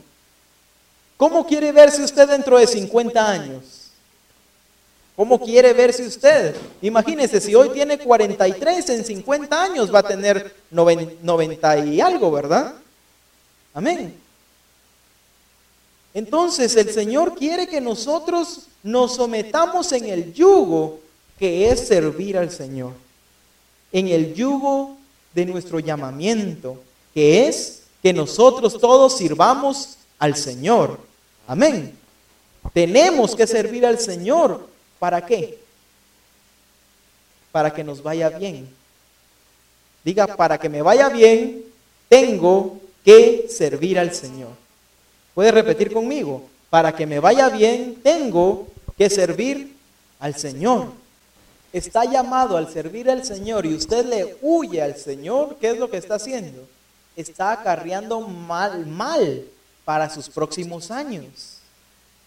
¿cómo 1.15 1.45
quiere 1.45 1.71
verse 1.71 2.03
usted 2.03 2.27
dentro 2.27 2.57
de 2.57 2.67
50 2.67 3.29
años? 3.29 3.76
¿Cómo 5.17 5.39
quiere 5.39 5.73
verse 5.73 6.05
usted? 6.05 6.55
Imagínese, 6.79 7.41
si 7.41 7.55
hoy 7.55 7.69
tiene 7.69 7.97
43, 7.97 8.87
en 8.91 9.03
50 9.03 9.63
años 9.63 9.91
va 9.91 9.99
a 9.99 10.07
tener 10.07 10.53
90 10.69 11.85
y 11.85 11.99
algo, 11.99 12.29
¿verdad? 12.29 12.75
Amén. 13.73 14.13
Entonces 16.13 16.75
el 16.75 16.91
Señor 16.91 17.33
quiere 17.33 17.67
que 17.67 17.81
nosotros 17.81 18.67
nos 18.83 19.15
sometamos 19.15 19.91
en 19.91 20.05
el 20.05 20.33
yugo 20.35 20.99
que 21.39 21.71
es 21.71 21.87
servir 21.87 22.37
al 22.37 22.51
Señor. 22.51 22.93
En 23.91 24.09
el 24.09 24.35
yugo 24.35 24.97
de 25.33 25.47
nuestro 25.47 25.79
llamamiento, 25.79 26.79
que 27.15 27.47
es 27.47 27.81
que 28.03 28.13
nosotros 28.13 28.79
todos 28.79 29.17
sirvamos 29.17 29.97
al 30.19 30.35
Señor. 30.35 30.99
Amén. 31.47 31.97
Tenemos 32.71 33.35
que 33.35 33.47
servir 33.47 33.83
al 33.83 33.97
Señor 33.97 34.76
¿Para 34.99 35.25
qué? 35.25 35.59
Para 37.51 37.73
que 37.73 37.83
nos 37.83 38.01
vaya 38.01 38.29
bien. 38.29 38.69
Diga, 40.03 40.27
para 40.27 40.57
que 40.57 40.69
me 40.69 40.81
vaya 40.81 41.09
bien, 41.09 41.63
tengo 42.07 42.79
que 43.03 43.47
servir 43.49 43.99
al 43.99 44.13
Señor. 44.13 44.51
¿Puede 45.33 45.51
repetir 45.51 45.91
conmigo? 45.91 46.47
Para 46.69 46.95
que 46.95 47.05
me 47.05 47.19
vaya 47.19 47.49
bien, 47.49 47.95
tengo 48.01 48.67
que 48.97 49.09
servir 49.09 49.75
al 50.19 50.35
Señor. 50.35 50.91
Está 51.71 52.05
llamado 52.05 52.57
al 52.57 52.71
servir 52.71 53.09
al 53.09 53.23
Señor 53.23 53.65
y 53.65 53.75
usted 53.75 54.05
le 54.05 54.37
huye 54.41 54.81
al 54.81 54.95
Señor, 54.95 55.57
¿qué 55.59 55.71
es 55.71 55.77
lo 55.77 55.89
que 55.89 55.97
está 55.97 56.15
haciendo? 56.15 56.67
Está 57.15 57.51
acarreando 57.51 58.21
mal, 58.21 58.85
mal 58.85 59.43
para 59.85 60.09
sus 60.09 60.29
próximos 60.29 60.89
años. 60.91 61.56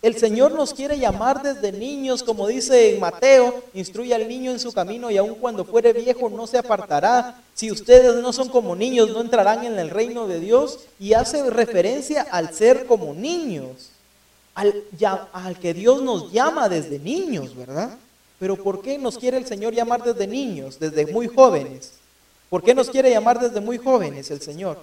El 0.03 0.17
Señor 0.17 0.53
nos 0.53 0.73
quiere 0.73 0.99
llamar 0.99 1.43
desde 1.43 1.73
niños, 1.73 2.23
como 2.23 2.47
dice 2.47 2.95
en 2.95 3.01
Mateo, 3.01 3.63
instruye 3.75 4.15
al 4.15 4.29
niño 4.29 4.51
en 4.51 4.59
su 4.59 4.73
camino 4.73 5.11
y 5.11 5.19
aun 5.19 5.35
cuando 5.35 5.67
fuere 5.67 5.93
viejo 5.93 6.31
no 6.31 6.47
se 6.47 6.57
apartará. 6.57 7.39
Si 7.55 7.71
ustedes 7.71 8.15
no 8.17 8.33
son 8.33 8.49
como 8.49 8.75
niños, 8.75 9.11
no 9.11 9.21
entrarán 9.21 9.63
en 9.65 9.79
el 9.79 9.91
reino 9.91 10.27
de 10.27 10.41
Dios. 10.41 10.81
Y 10.99 11.13
hace 11.13 11.49
referencia 11.51 12.23
al 12.31 12.55
ser 12.55 12.87
como 12.87 13.13
niños, 13.13 13.91
al, 14.55 14.75
al 15.35 15.59
que 15.59 15.75
Dios 15.75 16.03
nos 16.03 16.33
llama 16.33 16.71
desde 16.71 16.99
niños, 16.99 17.55
¿verdad? 17.55 17.91
Pero 18.39 18.57
¿por 18.57 18.81
qué 18.81 18.97
nos 18.97 19.19
quiere 19.19 19.37
el 19.37 19.47
Señor 19.47 19.75
llamar 19.75 20.03
desde 20.03 20.27
niños, 20.27 20.79
desde 20.81 21.13
muy 21.13 21.29
jóvenes? 21.29 21.93
¿Por 22.49 22.63
qué 22.63 22.75
nos 22.75 22.89
quiere 22.89 23.11
llamar 23.11 23.39
desde 23.39 23.61
muy 23.61 23.77
jóvenes 23.77 24.31
el 24.31 24.41
Señor? 24.41 24.83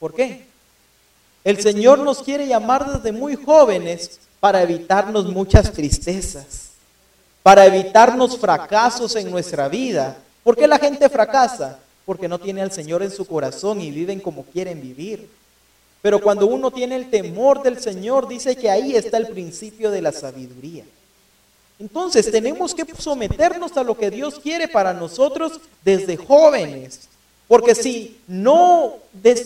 ¿Por 0.00 0.12
qué? 0.12 0.52
El 1.44 1.60
Señor 1.60 1.98
nos 1.98 2.22
quiere 2.22 2.46
llamar 2.46 2.90
desde 2.90 3.12
muy 3.12 3.36
jóvenes 3.36 4.18
para 4.40 4.62
evitarnos 4.62 5.26
muchas 5.26 5.70
tristezas, 5.72 6.70
para 7.42 7.66
evitarnos 7.66 8.38
fracasos 8.38 9.14
en 9.16 9.30
nuestra 9.30 9.68
vida. 9.68 10.16
¿Por 10.42 10.56
qué 10.56 10.66
la 10.66 10.78
gente 10.78 11.06
fracasa? 11.10 11.78
Porque 12.06 12.28
no 12.28 12.38
tiene 12.38 12.62
al 12.62 12.72
Señor 12.72 13.02
en 13.02 13.10
su 13.10 13.26
corazón 13.26 13.82
y 13.82 13.90
viven 13.90 14.20
como 14.20 14.44
quieren 14.44 14.80
vivir. 14.80 15.28
Pero 16.00 16.18
cuando 16.20 16.46
uno 16.46 16.70
tiene 16.70 16.96
el 16.96 17.10
temor 17.10 17.62
del 17.62 17.78
Señor, 17.78 18.26
dice 18.26 18.56
que 18.56 18.70
ahí 18.70 18.96
está 18.96 19.18
el 19.18 19.28
principio 19.28 19.90
de 19.90 20.00
la 20.00 20.12
sabiduría. 20.12 20.84
Entonces 21.78 22.30
tenemos 22.30 22.74
que 22.74 22.86
someternos 22.98 23.76
a 23.76 23.82
lo 23.82 23.96
que 23.96 24.10
Dios 24.10 24.38
quiere 24.38 24.68
para 24.68 24.94
nosotros 24.94 25.60
desde 25.84 26.16
jóvenes. 26.16 27.08
Porque 27.48 27.74
si 27.74 28.20
no, 28.26 28.94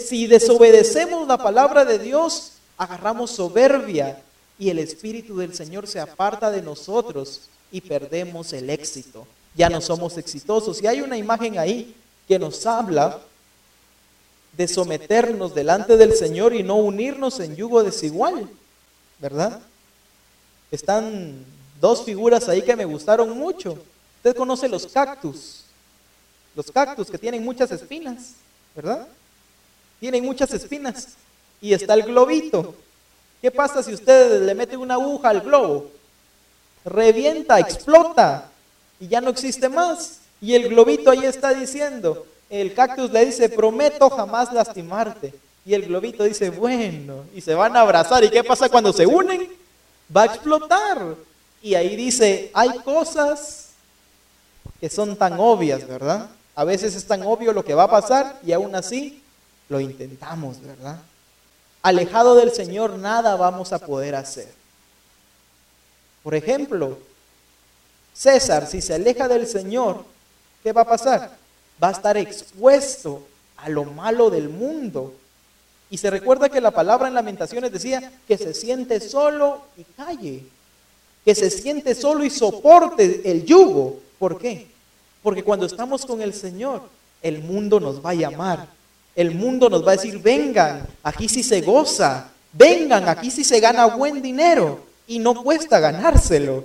si 0.07 0.27
desobedecemos 0.27 1.27
la 1.27 1.39
palabra 1.39 1.85
de 1.85 1.99
Dios, 1.99 2.53
agarramos 2.77 3.33
soberbia 3.33 4.23
y 4.59 4.71
el 4.71 4.79
Espíritu 4.79 5.37
del 5.37 5.55
Señor 5.55 5.87
se 5.87 6.01
aparta 6.01 6.51
de 6.51 6.63
nosotros 6.63 7.43
y 7.73 7.81
perdemos 7.81 8.53
el 8.53 8.71
éxito. 8.71 9.27
Ya 9.55 9.69
no 9.69 9.81
somos 9.81 10.17
exitosos. 10.17 10.81
Y 10.83 10.87
hay 10.87 11.01
una 11.01 11.17
imagen 11.17 11.59
ahí 11.59 11.95
que 12.27 12.39
nos 12.39 12.65
habla 12.67 13.21
de 14.57 14.69
someternos 14.69 15.55
delante 15.55 15.97
del 15.97 16.15
Señor 16.15 16.55
y 16.55 16.63
no 16.63 16.77
unirnos 16.77 17.41
en 17.41 17.57
yugo 17.57 17.83
desigual. 17.83 18.49
¿verdad? 19.19 19.61
Están 20.71 21.45
dos 21.81 22.05
figuras 22.05 22.49
ahí 22.49 22.63
que 22.63 22.77
me 22.77 22.85
gustaron 22.85 23.37
mucho. 23.37 23.79
Usted 24.19 24.37
conoce 24.37 24.69
los 24.69 24.87
cactus, 24.87 25.65
los 26.59 26.73
cactus 26.73 27.09
que 27.09 27.19
tienen 27.19 27.45
muchas 27.45 27.71
espinas, 27.71 28.33
¿verdad? 28.75 29.07
Tienen 30.01 30.25
muchas 30.25 30.53
espinas. 30.53 31.11
Y 31.61 31.73
está 31.73 31.95
el 31.95 32.03
globito. 32.03 32.75
¿Qué 33.41 33.53
pasa 33.53 33.81
si 33.81 33.95
usted 33.95 34.43
le 34.43 34.57
mete 34.57 34.77
una 34.77 34.95
aguja 34.95 35.29
al 35.29 35.41
globo? 35.41 35.89
Revienta, 36.85 37.61
explota 37.61 38.51
y 38.99 39.07
ya 39.07 39.21
no 39.21 39.31
existe 39.31 39.69
más. 39.69 40.19
Y 40.41 40.55
el 40.55 40.69
globito 40.69 41.13
ahí 41.13 41.25
está 41.27 41.55
diciendo, 41.55 42.27
el 42.51 42.75
cactus 42.75 43.13
le 43.13 43.27
dice, 43.27 43.49
prometo 43.49 44.11
jamás 44.11 44.53
lastimarte. 44.53 45.33
Y 45.65 45.75
el 45.75 45.87
globito 45.87 46.25
dice, 46.25 46.51
bueno, 46.51 47.25
y 47.37 47.41
se 47.41 47.55
van 47.55 47.77
a 47.77 47.83
abrazar. 47.83 48.25
¿Y 48.25 48.31
qué 48.31 48.43
pasa 48.43 48.69
cuando 48.69 48.93
se 48.93 49.07
unen? 49.07 49.49
Va 50.15 50.23
a 50.23 50.27
explotar. 50.27 51.15
Y 51.63 51.77
ahí 51.77 51.95
dice, 51.95 52.51
hay 52.53 52.81
cosas 52.81 53.69
que 54.81 54.91
son 54.91 55.15
tan 55.15 55.39
obvias, 55.39 55.87
¿verdad? 55.87 56.31
A 56.59 56.65
veces 56.65 56.97
es 56.97 57.05
tan 57.05 57.23
obvio 57.23 57.53
lo 57.53 57.65
que 57.65 57.73
va 57.73 57.85
a 57.85 57.91
pasar 57.91 58.41
y 58.45 58.51
aún 58.51 58.75
así 58.75 59.23
lo 59.69 59.79
intentamos, 59.79 60.61
¿verdad? 60.61 60.99
Alejado 61.83 62.35
del 62.35 62.51
Señor 62.51 62.99
nada 62.99 63.37
vamos 63.37 63.73
a 63.73 63.79
poder 63.79 64.17
hacer. 64.17 64.53
Por 66.25 66.35
ejemplo, 66.35 66.99
César, 68.13 68.67
si 68.67 68.83
se 68.83 68.95
aleja 68.95 69.29
del 69.29 69.47
Señor, 69.47 70.05
¿qué 70.65 70.73
va 70.73 70.81
a 70.81 70.89
pasar? 70.89 71.37
Va 71.81 71.91
a 71.91 71.93
estar 71.93 72.17
expuesto 72.17 73.25
a 73.59 73.69
lo 73.69 73.85
malo 73.85 74.29
del 74.29 74.49
mundo. 74.49 75.15
Y 75.91 75.99
se 75.99 76.11
recuerda 76.11 76.49
que 76.49 76.61
la 76.61 76.73
palabra 76.73 77.07
en 77.07 77.15
lamentaciones 77.15 77.71
decía 77.71 78.13
que 78.27 78.37
se 78.37 78.53
siente 78.53 78.99
solo 78.99 79.63
y 79.77 79.85
calle, 79.85 80.45
que 81.25 81.37
se 81.37 81.51
siente 81.51 81.95
solo 81.95 82.25
y 82.25 82.31
soporte 82.31 83.31
el 83.31 83.45
yugo. 83.45 84.01
¿Por 84.19 84.41
qué? 84.41 84.77
Porque 85.23 85.43
cuando 85.43 85.67
estamos 85.67 86.07
con 86.07 86.23
el 86.23 86.33
Señor, 86.35 86.83
el 87.23 87.43
mundo 87.43 87.81
nos 87.81 88.05
va 88.05 88.11
a 88.11 88.15
llamar. 88.15 88.67
El 89.15 89.33
mundo 89.33 89.69
nos 89.69 89.87
va 89.87 89.93
a 89.93 89.97
decir, 89.97 90.19
vengan, 90.21 90.87
aquí 91.03 91.29
sí 91.29 91.43
se 91.43 91.61
goza. 91.61 92.31
Vengan, 92.53 93.09
aquí 93.09 93.31
sí 93.31 93.45
se 93.45 93.61
gana 93.61 93.87
buen 93.87 94.23
dinero. 94.23 94.81
Y 95.07 95.19
no 95.19 95.43
cuesta 95.43 95.81
ganárselo. 95.81 96.65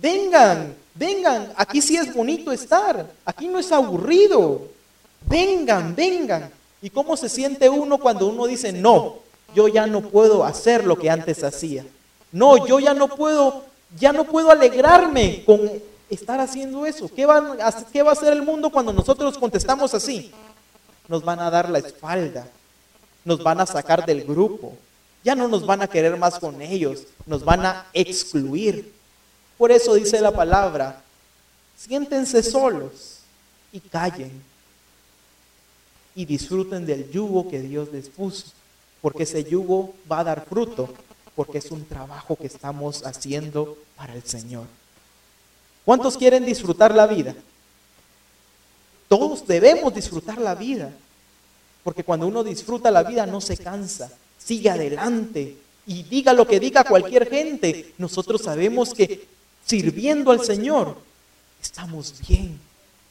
Vengan, 0.00 0.74
vengan, 0.94 1.52
aquí 1.56 1.80
sí 1.80 1.96
es 1.96 2.12
bonito 2.12 2.52
estar. 2.52 3.06
Aquí 3.24 3.48
no 3.48 3.58
es 3.58 3.72
aburrido. 3.72 4.68
Vengan, 5.26 5.94
vengan. 5.94 6.50
¿Y 6.82 6.90
cómo 6.90 7.16
se 7.16 7.28
siente 7.28 7.68
uno 7.70 7.98
cuando 7.98 8.26
uno 8.26 8.46
dice, 8.46 8.72
no, 8.72 9.16
yo 9.54 9.68
ya 9.68 9.86
no 9.86 10.02
puedo 10.02 10.44
hacer 10.44 10.84
lo 10.84 10.98
que 10.98 11.08
antes 11.08 11.42
hacía? 11.42 11.86
No, 12.30 12.66
yo 12.66 12.78
ya 12.80 12.92
no 12.92 13.08
puedo, 13.08 13.64
ya 13.98 14.12
no 14.12 14.24
puedo 14.24 14.50
alegrarme 14.50 15.44
con 15.46 15.70
estar 16.10 16.40
haciendo 16.40 16.86
eso. 16.86 17.08
¿Qué, 17.14 17.26
va 17.26 17.38
a 17.38 18.12
hacer 18.12 18.32
el 18.32 18.42
mundo 18.42 18.70
cuando 18.70 18.92
nosotros 18.92 19.38
contestamos 19.38 19.94
así? 19.94 20.32
Nos 21.08 21.24
van 21.24 21.40
a 21.40 21.50
dar 21.50 21.68
la 21.68 21.78
espalda, 21.78 22.46
nos 23.24 23.42
van 23.42 23.60
a 23.60 23.66
sacar 23.66 24.04
del 24.06 24.24
grupo, 24.24 24.74
ya 25.22 25.34
no 25.34 25.48
nos 25.48 25.66
van 25.66 25.82
a 25.82 25.86
querer 25.86 26.16
más 26.16 26.38
con 26.38 26.60
ellos, 26.60 27.04
nos 27.26 27.44
van 27.44 27.66
a 27.66 27.86
excluir. 27.92 28.92
Por 29.58 29.70
eso 29.70 29.94
dice 29.94 30.20
la 30.20 30.32
palabra, 30.32 31.02
siéntense 31.76 32.42
solos 32.42 33.20
y 33.72 33.80
callen 33.80 34.42
y 36.14 36.24
disfruten 36.24 36.86
del 36.86 37.10
yugo 37.10 37.48
que 37.48 37.60
Dios 37.60 37.90
les 37.92 38.08
puso, 38.08 38.46
porque 39.00 39.24
ese 39.24 39.44
yugo 39.44 39.94
va 40.10 40.20
a 40.20 40.24
dar 40.24 40.44
fruto, 40.46 40.88
porque 41.34 41.58
es 41.58 41.70
un 41.70 41.84
trabajo 41.84 42.36
que 42.36 42.46
estamos 42.46 43.04
haciendo 43.04 43.76
para 43.96 44.14
el 44.14 44.22
Señor. 44.22 44.66
¿Cuántos 45.84 46.16
quieren 46.16 46.44
disfrutar 46.44 46.94
la 46.94 47.06
vida? 47.06 47.34
Todos 49.08 49.46
debemos 49.46 49.94
disfrutar 49.94 50.38
la 50.38 50.54
vida, 50.54 50.90
porque 51.82 52.04
cuando 52.04 52.26
uno 52.26 52.42
disfruta 52.42 52.90
la 52.90 53.02
vida 53.02 53.26
no 53.26 53.40
se 53.40 53.56
cansa, 53.56 54.10
sigue 54.38 54.70
adelante 54.70 55.56
y 55.86 56.02
diga 56.04 56.32
lo 56.32 56.46
que 56.46 56.58
diga 56.58 56.84
cualquier 56.84 57.28
gente, 57.28 57.92
nosotros 57.98 58.42
sabemos 58.42 58.94
que 58.94 59.26
sirviendo 59.64 60.30
al 60.30 60.44
Señor 60.44 60.96
estamos 61.62 62.14
bien. 62.26 62.58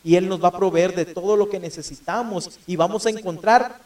Y 0.03 0.15
Él 0.15 0.27
nos 0.27 0.43
va 0.43 0.49
a 0.49 0.57
proveer 0.57 0.93
de 0.93 1.05
todo 1.05 1.37
lo 1.37 1.49
que 1.49 1.59
necesitamos 1.59 2.59
y 2.67 2.75
vamos 2.75 3.05
a 3.05 3.09
encontrar 3.09 3.79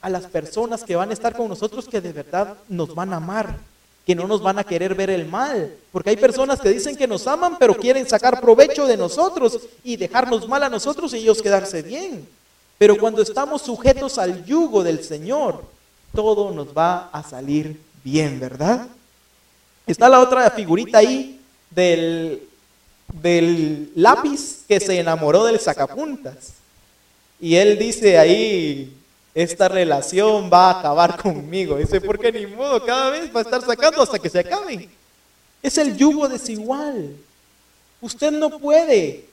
a 0.00 0.08
las 0.08 0.26
personas 0.26 0.82
que 0.82 0.96
van 0.96 1.10
a 1.10 1.12
estar 1.12 1.36
con 1.36 1.48
nosotros 1.48 1.88
que 1.88 2.00
de 2.00 2.12
verdad 2.12 2.56
nos 2.68 2.94
van 2.94 3.12
a 3.12 3.16
amar 3.16 3.58
que 4.06 4.14
no 4.14 4.28
nos 4.28 4.40
van 4.40 4.58
a 4.58 4.64
querer 4.64 4.94
ver 4.94 5.10
el 5.10 5.26
mal. 5.26 5.74
Porque 5.90 6.10
hay 6.10 6.16
personas 6.16 6.60
que 6.60 6.68
dicen 6.68 6.96
que 6.96 7.08
nos 7.08 7.26
aman, 7.26 7.56
pero 7.58 7.74
quieren 7.74 8.08
sacar 8.08 8.40
provecho 8.40 8.86
de 8.86 8.96
nosotros 8.96 9.58
y 9.82 9.96
dejarnos 9.96 10.46
mal 10.48 10.62
a 10.62 10.68
nosotros 10.68 11.12
y 11.12 11.18
ellos 11.18 11.42
quedarse 11.42 11.82
bien. 11.82 12.26
Pero 12.78 12.96
cuando 12.96 13.20
estamos 13.20 13.62
sujetos 13.62 14.18
al 14.18 14.44
yugo 14.44 14.84
del 14.84 15.02
Señor, 15.02 15.64
todo 16.14 16.52
nos 16.52 16.68
va 16.68 17.10
a 17.12 17.24
salir 17.24 17.80
bien, 18.04 18.38
¿verdad? 18.38 18.86
Está 19.88 20.08
la 20.08 20.20
otra 20.20 20.50
figurita 20.50 20.98
ahí 20.98 21.40
del, 21.70 22.42
del 23.12 23.90
lápiz 23.96 24.64
que 24.68 24.78
se 24.78 25.00
enamoró 25.00 25.44
del 25.44 25.58
sacapuntas. 25.58 26.52
Y 27.40 27.56
él 27.56 27.76
dice 27.76 28.18
ahí, 28.18 28.95
esta 29.36 29.68
relación 29.68 30.48
va 30.50 30.70
a 30.70 30.78
acabar 30.78 31.20
conmigo. 31.20 31.76
Dice, 31.76 32.00
porque 32.00 32.32
ni 32.32 32.46
modo, 32.46 32.82
cada 32.82 33.10
vez 33.10 33.30
va 33.36 33.40
a 33.40 33.42
estar 33.42 33.60
sacando 33.60 34.00
hasta 34.00 34.18
que 34.18 34.30
se 34.30 34.38
acabe. 34.38 34.88
Es 35.62 35.76
el 35.76 35.94
yugo 35.94 36.26
desigual. 36.26 37.14
Usted 38.00 38.32
no 38.32 38.58
puede 38.58 39.26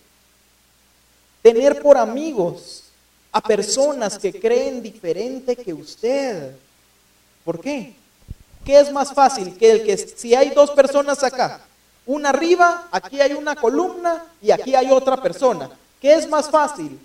tener 1.42 1.82
por 1.82 1.98
amigos 1.98 2.84
a 3.32 3.40
personas 3.40 4.20
que 4.20 4.38
creen 4.38 4.84
diferente 4.84 5.56
que 5.56 5.74
usted. 5.74 6.54
¿Por 7.46 7.62
qué? 7.62 7.94
¿Qué 8.66 8.82
es 8.82 8.92
más 8.92 9.14
fácil? 9.14 9.58
Que 9.58 9.72
el 9.72 9.84
que 9.84 9.98
si 9.98 10.36
hay 10.36 10.50
dos 10.50 10.72
personas 10.72 11.24
acá, 11.24 11.62
una 12.06 12.28
arriba, 12.28 12.90
aquí 12.92 13.22
hay 13.22 13.32
una 13.32 13.56
columna 13.56 14.26
y 14.42 14.52
aquí 14.52 14.76
hay 14.76 14.92
otra 14.92 15.16
persona. 15.16 15.70
¿Qué 16.02 16.14
es 16.14 16.28
más 16.28 16.50
fácil? 16.50 17.00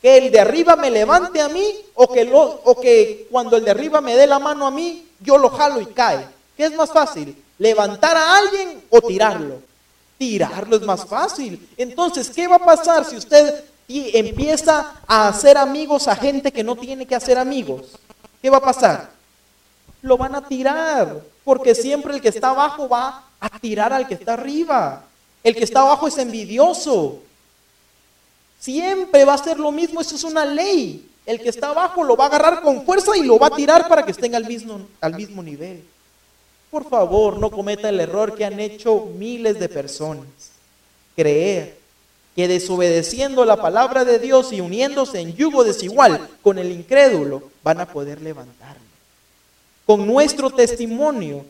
Que 0.00 0.16
el 0.16 0.30
de 0.30 0.40
arriba 0.40 0.76
me 0.76 0.90
levante 0.90 1.40
a 1.40 1.48
mí 1.48 1.66
o 1.94 2.10
que, 2.10 2.24
lo, 2.24 2.40
o 2.64 2.80
que 2.80 3.26
cuando 3.30 3.56
el 3.56 3.64
de 3.64 3.70
arriba 3.70 4.00
me 4.00 4.16
dé 4.16 4.26
la 4.26 4.38
mano 4.38 4.66
a 4.66 4.70
mí, 4.70 5.06
yo 5.20 5.36
lo 5.36 5.50
jalo 5.50 5.80
y 5.80 5.86
cae. 5.86 6.26
¿Qué 6.56 6.64
es 6.64 6.74
más 6.74 6.90
fácil? 6.90 7.36
¿Levantar 7.58 8.16
a 8.16 8.38
alguien 8.38 8.82
o 8.88 9.00
tirarlo? 9.02 9.60
Tirarlo 10.16 10.76
es 10.76 10.82
más 10.82 11.04
fácil. 11.04 11.68
Entonces, 11.76 12.30
¿qué 12.30 12.48
va 12.48 12.56
a 12.56 12.64
pasar 12.64 13.04
si 13.04 13.16
usted 13.16 13.64
empieza 13.88 14.94
a 15.06 15.28
hacer 15.28 15.58
amigos 15.58 16.08
a 16.08 16.16
gente 16.16 16.52
que 16.52 16.64
no 16.64 16.76
tiene 16.76 17.06
que 17.06 17.14
hacer 17.14 17.36
amigos? 17.36 17.98
¿Qué 18.40 18.48
va 18.48 18.58
a 18.58 18.62
pasar? 18.62 19.10
Lo 20.02 20.16
van 20.16 20.34
a 20.34 20.46
tirar, 20.46 21.20
porque 21.44 21.74
siempre 21.74 22.14
el 22.14 22.22
que 22.22 22.28
está 22.28 22.50
abajo 22.50 22.88
va 22.88 23.24
a 23.38 23.58
tirar 23.58 23.92
al 23.92 24.08
que 24.08 24.14
está 24.14 24.34
arriba. 24.34 25.04
El 25.42 25.54
que 25.54 25.64
está 25.64 25.80
abajo 25.80 26.08
es 26.08 26.16
envidioso. 26.16 27.20
Siempre 28.60 29.24
va 29.24 29.34
a 29.34 29.38
ser 29.38 29.58
lo 29.58 29.72
mismo, 29.72 30.02
eso 30.02 30.14
es 30.14 30.22
una 30.22 30.44
ley. 30.44 31.08
El 31.24 31.40
que 31.40 31.48
está 31.48 31.70
abajo 31.70 32.04
lo 32.04 32.14
va 32.14 32.24
a 32.24 32.26
agarrar 32.28 32.60
con 32.60 32.84
fuerza 32.84 33.16
y 33.16 33.22
lo 33.22 33.38
va 33.38 33.46
a 33.46 33.56
tirar 33.56 33.88
para 33.88 34.04
que 34.04 34.10
estén 34.10 34.34
al 34.34 34.46
mismo, 34.46 34.86
al 35.00 35.14
mismo 35.14 35.42
nivel. 35.42 35.82
Por 36.70 36.88
favor, 36.88 37.38
no 37.38 37.50
cometa 37.50 37.88
el 37.88 37.98
error 37.98 38.34
que 38.34 38.44
han 38.44 38.60
hecho 38.60 39.08
miles 39.16 39.58
de 39.58 39.68
personas. 39.68 40.26
Creer 41.16 41.78
que 42.36 42.48
desobedeciendo 42.48 43.44
la 43.44 43.56
palabra 43.56 44.04
de 44.04 44.18
Dios 44.18 44.52
y 44.52 44.60
uniéndose 44.60 45.20
en 45.20 45.34
yugo 45.34 45.64
desigual 45.64 46.28
con 46.42 46.58
el 46.58 46.70
incrédulo, 46.70 47.42
van 47.64 47.80
a 47.80 47.86
poder 47.86 48.20
levantarlo. 48.20 48.82
Con 49.86 50.06
nuestro 50.06 50.50
testimonio 50.50 51.46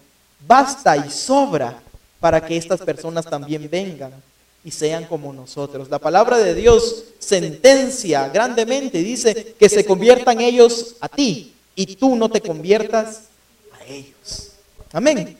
basta 0.46 0.96
y 0.96 1.10
sobra 1.10 1.82
para 2.20 2.44
que 2.44 2.56
estas 2.56 2.80
personas 2.80 3.26
también 3.26 3.68
vengan 3.68 4.12
y 4.64 4.70
sean 4.70 5.04
como 5.04 5.32
nosotros. 5.32 5.88
La 5.88 5.98
palabra 5.98 6.38
de 6.38 6.54
Dios 6.54 7.04
sentencia 7.18 8.28
grandemente 8.28 8.98
dice 8.98 9.54
que 9.58 9.68
se 9.68 9.84
conviertan 9.84 10.40
ellos 10.40 10.96
a 11.00 11.08
ti 11.08 11.54
y 11.74 11.96
tú 11.96 12.16
no 12.16 12.28
te 12.28 12.40
conviertas 12.40 13.22
a 13.72 13.84
ellos. 13.86 14.52
Amén. 14.92 15.36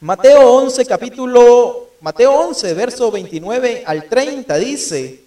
Mateo 0.00 0.50
11, 0.56 0.84
capítulo, 0.86 1.90
Mateo 2.00 2.32
11, 2.32 2.74
verso 2.74 3.10
29 3.10 3.84
al 3.86 4.08
30 4.08 4.56
dice, 4.58 5.24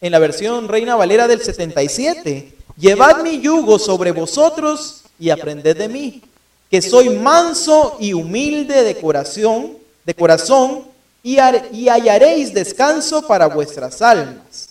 en 0.00 0.12
la 0.12 0.18
versión 0.18 0.68
Reina 0.68 0.96
Valera 0.96 1.28
del 1.28 1.40
77, 1.40 2.52
llevad 2.78 3.22
mi 3.22 3.40
yugo 3.40 3.78
sobre 3.78 4.12
vosotros 4.12 5.02
y 5.18 5.30
aprended 5.30 5.76
de 5.76 5.88
mí, 5.88 6.22
que 6.70 6.82
soy 6.82 7.10
manso 7.10 7.96
y 8.00 8.12
humilde 8.12 8.82
de 8.82 8.96
corazón, 8.96 9.78
de 10.04 10.14
corazón, 10.14 10.84
y, 11.26 11.88
hallaréis 11.88 12.54
descanso 12.54 13.26
para 13.26 13.48
vuestras 13.48 14.00
almas. 14.00 14.68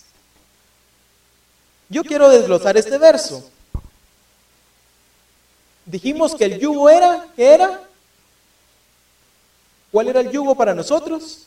Yo 1.90 2.02
quiero 2.02 2.30
desglosar 2.30 2.78
este 2.78 2.96
verso. 2.96 3.46
Dijimos 5.84 6.34
que 6.34 6.46
el 6.46 6.58
yugo 6.58 6.88
era, 6.88 7.26
¿qué 7.36 7.52
era? 7.52 7.82
¿Cuál 9.92 10.08
era 10.08 10.20
el 10.20 10.30
yugo 10.30 10.54
para 10.54 10.74
nosotros? 10.74 11.42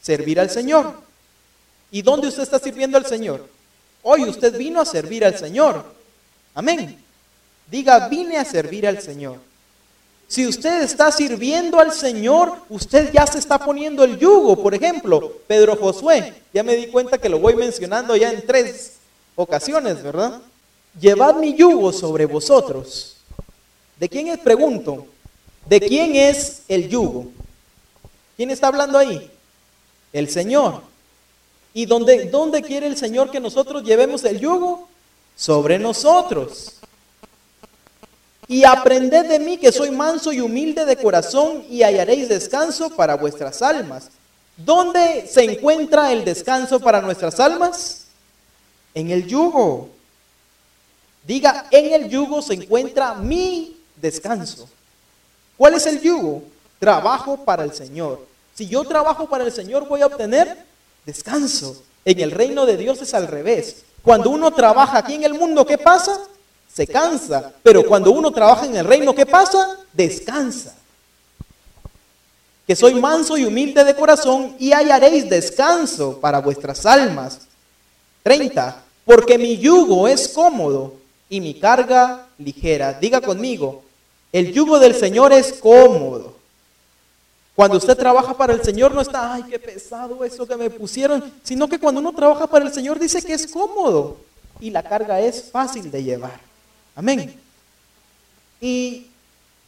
Servir 0.00 0.40
al 0.40 0.48
Señor. 0.48 0.94
¿Y 1.90 2.00
dónde 2.00 2.28
usted 2.28 2.42
está 2.42 2.58
sirviendo 2.58 2.96
al 2.96 3.04
Señor? 3.04 3.46
Hoy 4.02 4.22
usted 4.24 4.56
vino 4.56 4.80
a 4.80 4.86
servir 4.86 5.26
al 5.26 5.36
Señor. 5.36 5.84
Amén. 6.54 6.98
Diga, 7.70 8.08
vine 8.08 8.38
a 8.38 8.46
servir 8.46 8.86
al 8.86 9.02
Señor. 9.02 9.38
Si 10.28 10.46
usted 10.46 10.82
está 10.82 11.12
sirviendo 11.12 11.78
al 11.78 11.92
Señor, 11.92 12.56
usted 12.68 13.12
ya 13.12 13.26
se 13.26 13.38
está 13.38 13.58
poniendo 13.58 14.04
el 14.04 14.18
yugo. 14.18 14.62
Por 14.62 14.74
ejemplo, 14.74 15.32
Pedro 15.46 15.76
Josué, 15.76 16.34
ya 16.52 16.62
me 16.62 16.76
di 16.76 16.86
cuenta 16.86 17.18
que 17.18 17.28
lo 17.28 17.38
voy 17.38 17.54
mencionando 17.54 18.16
ya 18.16 18.30
en 18.32 18.44
tres 18.46 18.94
ocasiones, 19.36 20.02
¿verdad? 20.02 20.40
Llevad 20.98 21.36
mi 21.36 21.54
yugo 21.54 21.92
sobre 21.92 22.26
vosotros. 22.26 23.16
¿De 23.98 24.08
quién 24.08 24.28
es? 24.28 24.38
Pregunto. 24.38 25.06
¿De 25.66 25.80
quién 25.80 26.14
es 26.14 26.62
el 26.68 26.88
yugo? 26.88 27.26
¿Quién 28.36 28.50
está 28.50 28.68
hablando 28.68 28.98
ahí? 28.98 29.30
El 30.12 30.28
Señor. 30.28 30.82
¿Y 31.72 31.86
dónde, 31.86 32.26
dónde 32.26 32.62
quiere 32.62 32.86
el 32.86 32.96
Señor 32.96 33.30
que 33.30 33.40
nosotros 33.40 33.82
llevemos 33.82 34.24
el 34.24 34.40
yugo? 34.40 34.88
Sobre 35.36 35.78
nosotros. 35.78 36.74
Y 38.46 38.64
aprended 38.64 39.26
de 39.26 39.38
mí 39.38 39.56
que 39.56 39.72
soy 39.72 39.90
manso 39.90 40.32
y 40.32 40.40
humilde 40.40 40.84
de 40.84 40.96
corazón 40.96 41.64
y 41.68 41.82
hallaréis 41.82 42.28
descanso 42.28 42.90
para 42.90 43.16
vuestras 43.16 43.62
almas. 43.62 44.10
¿Dónde 44.56 45.26
se 45.26 45.44
encuentra 45.44 46.12
el 46.12 46.24
descanso 46.24 46.78
para 46.78 47.00
nuestras 47.00 47.40
almas? 47.40 48.06
En 48.94 49.10
el 49.10 49.26
yugo. 49.26 49.88
Diga, 51.26 51.66
en 51.70 51.92
el 51.92 52.08
yugo 52.08 52.42
se 52.42 52.54
encuentra 52.54 53.14
mi 53.14 53.80
descanso. 53.96 54.68
¿Cuál 55.56 55.74
es 55.74 55.86
el 55.86 56.00
yugo? 56.00 56.42
Trabajo 56.78 57.44
para 57.44 57.64
el 57.64 57.72
Señor. 57.72 58.26
Si 58.54 58.68
yo 58.68 58.84
trabajo 58.84 59.28
para 59.28 59.44
el 59.44 59.52
Señor 59.52 59.88
voy 59.88 60.02
a 60.02 60.06
obtener 60.06 60.64
descanso. 61.06 61.82
En 62.04 62.20
el 62.20 62.30
reino 62.30 62.66
de 62.66 62.76
Dios 62.76 63.00
es 63.00 63.14
al 63.14 63.26
revés. 63.26 63.84
Cuando 64.02 64.30
uno 64.30 64.52
trabaja 64.52 64.98
aquí 64.98 65.14
en 65.14 65.24
el 65.24 65.34
mundo, 65.34 65.64
¿qué 65.64 65.78
pasa? 65.78 66.20
Se 66.74 66.86
cansa. 66.88 67.52
Pero 67.62 67.86
cuando 67.86 68.10
uno 68.10 68.32
trabaja 68.32 68.66
en 68.66 68.76
el 68.76 68.84
reino, 68.84 69.14
¿qué 69.14 69.24
pasa? 69.24 69.78
Descansa. 69.92 70.74
Que 72.66 72.74
soy 72.74 72.94
manso 72.94 73.38
y 73.38 73.44
humilde 73.44 73.84
de 73.84 73.94
corazón 73.94 74.56
y 74.58 74.72
hallaréis 74.72 75.28
descanso 75.30 76.18
para 76.18 76.40
vuestras 76.40 76.84
almas. 76.84 77.42
30. 78.24 78.82
Porque 79.04 79.38
mi 79.38 79.56
yugo 79.56 80.08
es 80.08 80.28
cómodo 80.28 80.94
y 81.28 81.40
mi 81.40 81.54
carga 81.60 82.26
ligera. 82.38 82.94
Diga 82.94 83.20
conmigo, 83.20 83.84
el 84.32 84.52
yugo 84.52 84.80
del 84.80 84.96
Señor 84.96 85.32
es 85.32 85.52
cómodo. 85.52 86.34
Cuando 87.54 87.76
usted 87.76 87.96
trabaja 87.96 88.36
para 88.36 88.52
el 88.52 88.64
Señor 88.64 88.92
no 88.92 89.00
está, 89.00 89.32
ay, 89.32 89.44
qué 89.44 89.60
pesado 89.60 90.24
eso 90.24 90.44
que 90.44 90.56
me 90.56 90.70
pusieron, 90.70 91.32
sino 91.44 91.68
que 91.68 91.78
cuando 91.78 92.00
uno 92.00 92.12
trabaja 92.12 92.48
para 92.48 92.64
el 92.64 92.72
Señor 92.72 92.98
dice 92.98 93.22
que 93.22 93.34
es 93.34 93.46
cómodo 93.46 94.16
y 94.58 94.70
la 94.70 94.82
carga 94.82 95.20
es 95.20 95.50
fácil 95.52 95.88
de 95.92 96.02
llevar. 96.02 96.53
Amén. 96.94 97.34
Y 98.60 99.06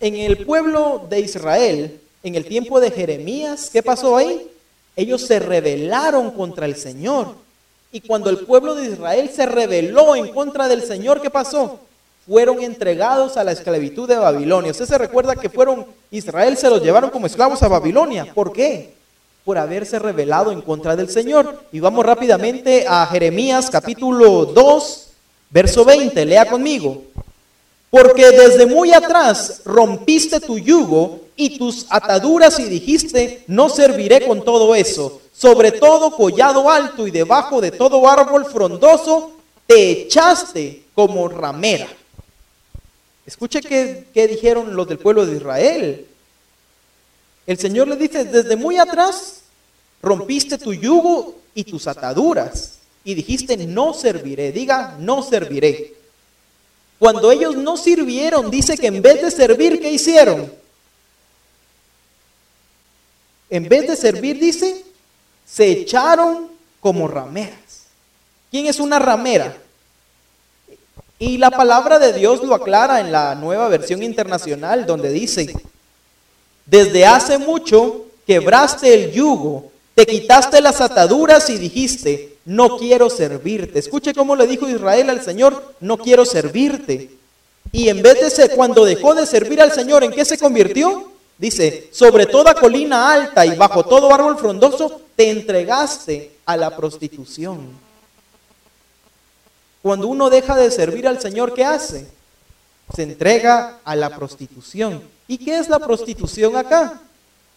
en 0.01 0.17
el 0.17 0.45
pueblo 0.45 1.07
de 1.09 1.21
Israel, 1.21 2.01
en 2.23 2.35
el 2.35 2.45
tiempo 2.45 2.81
de 2.81 2.91
Jeremías, 2.91 3.71
¿qué 3.73 3.83
pasó 3.83 4.17
ahí? 4.17 4.51
Ellos 4.95 5.23
se 5.23 5.39
rebelaron 5.39 6.31
contra 6.31 6.67
el 6.67 6.77
Señor. 6.77 7.35
Y 7.93 8.01
cuando 8.01 8.31
el 8.31 8.39
pueblo 8.39 8.75
de 8.75 8.91
Israel 8.91 9.31
se 9.35 9.47
rebeló 9.47 10.17
en 10.17 10.29
contra 10.29 10.69
del 10.69 10.83
Señor, 10.83 11.21
¿qué 11.21 11.31
pasó? 11.31 11.81
fueron 12.27 12.61
entregados 12.61 13.37
a 13.37 13.45
la 13.45 13.53
esclavitud 13.53 14.09
de 14.09 14.17
Babilonia. 14.17 14.73
Usted 14.73 14.87
se 14.87 14.99
recuerda 14.99 15.37
que 15.37 15.49
fueron, 15.49 15.87
Israel 16.11 16.57
se 16.57 16.69
los 16.69 16.83
llevaron 16.83 17.11
como 17.11 17.27
esclavos 17.27 17.62
a 17.62 17.69
Babilonia. 17.69 18.33
¿Por 18.35 18.53
qué? 18.53 18.95
Por 19.45 19.59
haberse 19.59 19.99
rebelado 20.01 20.51
en 20.51 20.61
contra 20.61 20.97
del 20.97 21.09
Señor. 21.09 21.62
Y 21.71 21.79
vamos 21.79 22.05
rápidamente 22.05 22.85
a 22.89 23.07
Jeremías 23.07 23.71
capítulo 23.71 24.47
2, 24.47 25.06
verso 25.57 25.87
20. 25.87 26.27
Lea 26.27 26.47
conmigo. 26.47 27.03
Porque 27.88 28.31
desde 28.31 28.66
muy 28.66 28.92
atrás 28.92 29.62
rompiste 29.64 30.38
tu 30.38 30.59
yugo 30.59 31.21
y 31.35 31.57
tus 31.57 31.87
ataduras 31.88 32.59
y 32.59 32.64
dijiste, 32.64 33.42
no 33.47 33.71
serviré 33.71 34.27
con 34.27 34.45
todo 34.45 34.75
eso. 34.75 35.23
Sobre 35.33 35.73
todo 35.73 36.11
collado 36.11 36.69
alto 36.69 37.07
y 37.07 37.11
debajo 37.11 37.62
de 37.62 37.71
todo 37.71 38.07
árbol 38.07 38.45
frondoso, 38.45 39.33
te 39.66 39.90
echaste 39.92 40.83
como 40.95 41.27
ramera. 41.27 41.88
Escuche 43.25 43.62
qué, 43.62 44.29
dijeron 44.29 44.77
los 44.77 44.87
del 44.87 44.99
pueblo 44.99 45.25
de 45.25 45.37
Israel. 45.37 46.07
El 47.47 47.59
Señor 47.59 47.88
le 47.88 47.97
dice, 47.97 48.27
desde 48.27 48.57
muy 48.57 48.77
atrás 48.77 49.40
rompiste 50.03 50.59
tu 50.59 50.75
yugo 50.75 51.35
y 51.55 51.64
tus 51.64 51.87
ataduras 51.87 52.76
y 53.07 53.14
dijiste, 53.14 53.57
no 53.57 53.95
serviré. 53.95 54.51
Diga, 54.51 54.97
no 54.99 55.23
serviré. 55.23 55.95
Cuando 56.99 57.31
ellos 57.31 57.55
no 57.55 57.77
sirvieron, 57.77 58.51
dice 58.51 58.77
que 58.77 58.88
en 58.88 59.01
vez 59.01 59.23
de 59.23 59.31
servir, 59.31 59.81
¿qué 59.81 59.92
hicieron? 59.92 60.53
En 63.49 63.69
vez 63.69 63.87
de 63.87 63.95
servir, 63.95 64.40
dice, 64.40 64.85
se 65.47 65.71
echaron 65.71 66.49
como 66.81 67.07
rameras. 67.07 67.85
¿Quién 68.51 68.66
es 68.66 68.81
una 68.81 68.99
ramera? 68.99 69.57
Y 71.21 71.38
la 71.38 71.53
palabra 71.53 72.01
de 72.01 72.12
Dios 72.12 72.42
lo 72.42 72.57
aclara 72.57 72.99
en 72.99 73.12
la 73.12 73.37
nueva 73.37 73.69
versión 73.69 74.03
internacional, 74.03 74.85
donde 74.85 75.11
dice, 75.11 75.55
desde 76.64 77.07
hace 77.07 77.38
mucho 77.38 78.07
quebraste 78.27 78.92
el 78.92 79.12
yugo, 79.12 79.71
te 79.95 80.05
quitaste 80.05 80.61
las 80.61 80.81
ataduras 80.81 81.49
y 81.51 81.59
dijiste, 81.59 82.36
no 82.46 82.78
quiero 82.78 83.11
servirte. 83.11 83.80
Escuche 83.80 84.14
cómo 84.14 84.37
le 84.37 84.46
dijo 84.46 84.68
Israel 84.68 85.11
al 85.11 85.22
Señor, 85.22 85.74
no 85.80 85.98
quiero 85.98 86.24
servirte. 86.24 87.11
Y 87.72 87.88
en 87.88 88.00
vez 88.00 88.20
de 88.20 88.30
ser, 88.30 88.52
cuando 88.54 88.85
dejó 88.85 89.14
de 89.14 89.26
servir 89.26 89.61
al 89.61 89.72
Señor, 89.72 90.04
¿en 90.04 90.12
qué 90.12 90.24
se 90.24 90.38
convirtió? 90.38 91.12
Dice, 91.37 91.88
sobre 91.92 92.24
toda 92.24 92.54
colina 92.54 93.12
alta 93.12 93.44
y 93.44 93.56
bajo 93.56 93.85
todo 93.85 94.14
árbol 94.14 94.38
frondoso, 94.38 95.02
te 95.16 95.28
entregaste 95.28 96.37
a 96.46 96.56
la 96.56 96.74
prostitución. 96.74 97.68
Cuando 99.82 100.06
uno 100.06 100.30
deja 100.30 100.56
de 100.56 100.70
servir 100.70 101.06
al 101.06 101.20
Señor, 101.20 101.52
¿qué 101.52 101.64
hace? 101.64 102.06
Se 102.94 103.02
entrega 103.02 103.80
a 103.85 103.96
la 103.96 104.16
prostitución. 104.16 105.02
¿Y 105.26 105.38
qué 105.38 105.59
es 105.59 105.68
la 105.68 105.80
prostitución 105.80 106.56
acá? 106.56 107.00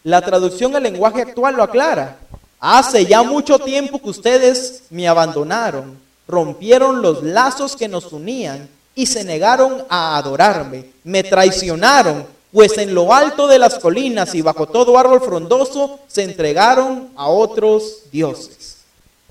La 0.03 0.21
traducción 0.21 0.75
al 0.75 0.83
lenguaje 0.83 1.21
actual 1.21 1.55
lo 1.55 1.63
aclara. 1.63 2.17
Hace 2.59 3.05
ya 3.05 3.23
mucho 3.23 3.57
tiempo 3.59 3.99
que 4.01 4.09
ustedes 4.09 4.83
me 4.89 5.07
abandonaron, 5.07 5.97
rompieron 6.27 7.01
los 7.01 7.23
lazos 7.23 7.75
que 7.75 7.87
nos 7.87 8.11
unían 8.11 8.69
y 8.95 9.05
se 9.05 9.23
negaron 9.23 9.85
a 9.87 10.17
adorarme. 10.17 10.85
Me 11.05 11.23
traicionaron, 11.23 12.25
pues 12.51 12.77
en 12.77 12.93
lo 12.93 13.13
alto 13.13 13.47
de 13.47 13.59
las 13.59 13.79
colinas 13.79 14.35
y 14.35 14.41
bajo 14.41 14.67
todo 14.67 14.97
árbol 14.97 15.21
frondoso 15.21 15.99
se 16.07 16.23
entregaron 16.23 17.09
a 17.15 17.29
otros 17.29 18.03
dioses. 18.11 18.77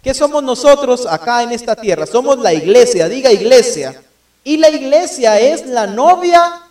¿Qué 0.02 0.14
somos 0.14 0.42
nosotros 0.42 1.04
acá 1.06 1.42
en 1.42 1.52
esta 1.52 1.76
tierra? 1.76 2.06
Somos 2.06 2.38
la 2.38 2.54
iglesia, 2.54 3.08
diga 3.08 3.30
iglesia. 3.30 4.00
Y 4.42 4.56
la 4.56 4.70
iglesia 4.70 5.38
es 5.38 5.66
la 5.66 5.86
novia 5.86 6.62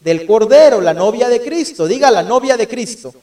del 0.00 0.26
Cordero, 0.26 0.80
la 0.80 0.92
novia 0.92 1.28
de 1.28 1.40
Cristo, 1.40 1.86
diga 1.86 2.10
la 2.10 2.24
novia 2.24 2.56
de 2.56 2.66
Cristo. 2.66 3.14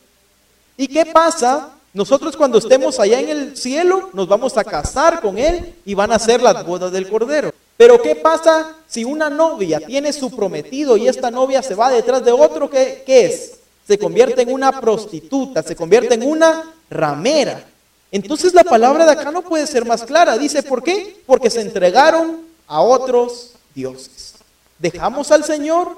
¿Y 0.77 0.87
qué 0.87 1.05
pasa? 1.07 1.71
Nosotros 1.93 2.37
cuando 2.37 2.57
estemos 2.57 2.99
allá 2.99 3.19
en 3.19 3.29
el 3.29 3.57
cielo 3.57 4.09
nos 4.13 4.27
vamos 4.27 4.57
a 4.57 4.63
casar 4.63 5.19
con 5.19 5.37
Él 5.37 5.75
y 5.83 5.93
van 5.93 6.11
a 6.11 6.19
ser 6.19 6.41
las 6.41 6.65
bodas 6.65 6.91
del 6.91 7.09
Cordero. 7.09 7.53
Pero 7.75 8.01
¿qué 8.01 8.15
pasa 8.15 8.75
si 8.87 9.03
una 9.03 9.29
novia 9.29 9.79
tiene 9.79 10.13
su 10.13 10.33
prometido 10.33 10.95
y 10.95 11.07
esta 11.07 11.31
novia 11.31 11.61
se 11.61 11.75
va 11.75 11.89
detrás 11.89 12.23
de 12.23 12.31
otro? 12.31 12.69
¿Qué, 12.69 13.03
qué 13.05 13.25
es? 13.25 13.53
Se 13.87 13.97
convierte 13.97 14.43
en 14.43 14.53
una 14.53 14.79
prostituta, 14.79 15.63
se 15.63 15.75
convierte 15.75 16.13
en 16.13 16.23
una 16.23 16.73
ramera. 16.89 17.65
Entonces 18.11 18.53
la 18.53 18.63
palabra 18.63 19.05
de 19.05 19.11
acá 19.11 19.31
no 19.31 19.41
puede 19.41 19.67
ser 19.67 19.85
más 19.85 20.03
clara. 20.03 20.37
Dice, 20.37 20.63
¿por 20.63 20.83
qué? 20.83 21.21
Porque 21.25 21.49
se 21.49 21.61
entregaron 21.61 22.41
a 22.67 22.81
otros 22.81 23.53
dioses. 23.73 24.35
Dejamos 24.79 25.31
al 25.31 25.43
Señor 25.43 25.97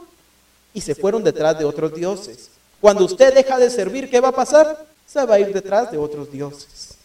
y 0.74 0.82
se 0.82 0.96
fueron 0.96 1.24
detrás 1.24 1.60
de 1.60 1.66
otros 1.66 1.94
dioses. 1.94 2.50
Cuando 2.82 3.06
usted 3.06 3.34
deja 3.34 3.58
de 3.58 3.70
servir, 3.70 4.10
¿qué 4.10 4.20
va 4.20 4.30
a 4.30 4.34
pasar? 4.34 4.93
Se 5.14 5.24
va 5.26 5.36
a 5.36 5.40
ir 5.40 5.54
detrás 5.54 5.92
de 5.92 5.98
otros 6.00 6.32
dioses. 6.32 6.96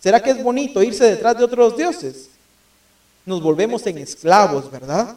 ¿Será 0.00 0.20
que 0.20 0.30
es 0.30 0.42
bonito 0.42 0.82
irse 0.82 1.04
detrás 1.04 1.38
de 1.38 1.44
otros 1.44 1.76
dioses? 1.76 2.30
Nos 3.24 3.40
volvemos 3.40 3.86
en 3.86 3.98
esclavos, 3.98 4.68
¿verdad? 4.68 5.14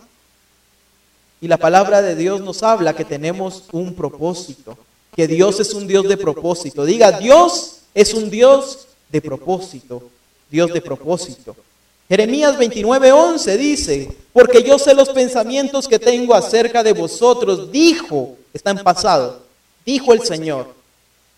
Y 1.40 1.48
la 1.48 1.58
palabra 1.58 2.04
de 2.04 2.16
Dios 2.16 2.40
nos 2.40 2.62
habla 2.62 2.96
que 2.96 3.06
tenemos 3.06 3.64
un 3.72 3.96
propósito, 3.96 4.78
que 5.16 5.28
Dios 5.28 5.60
es 5.60 5.74
un 5.74 5.88
Dios 5.88 6.08
de 6.08 6.16
propósito. 6.16 6.86
Diga, 6.86 7.12
Dios 7.12 7.78
es 7.96 8.14
un 8.14 8.30
Dios 8.30 8.88
de 9.10 9.20
propósito, 9.20 10.04
Dios 10.52 10.72
de 10.72 10.82
propósito. 10.82 11.56
Jeremías 12.08 12.56
29:11 12.56 13.58
dice, 13.58 14.16
porque 14.32 14.62
yo 14.62 14.78
sé 14.78 14.94
los 14.94 15.10
pensamientos 15.10 15.88
que 15.88 15.98
tengo 15.98 16.36
acerca 16.36 16.84
de 16.84 16.94
vosotros, 16.94 17.72
dijo, 17.72 18.38
está 18.54 18.70
en 18.70 18.84
pasado, 18.84 19.42
dijo 19.84 20.14
el 20.14 20.22
Señor, 20.22 20.81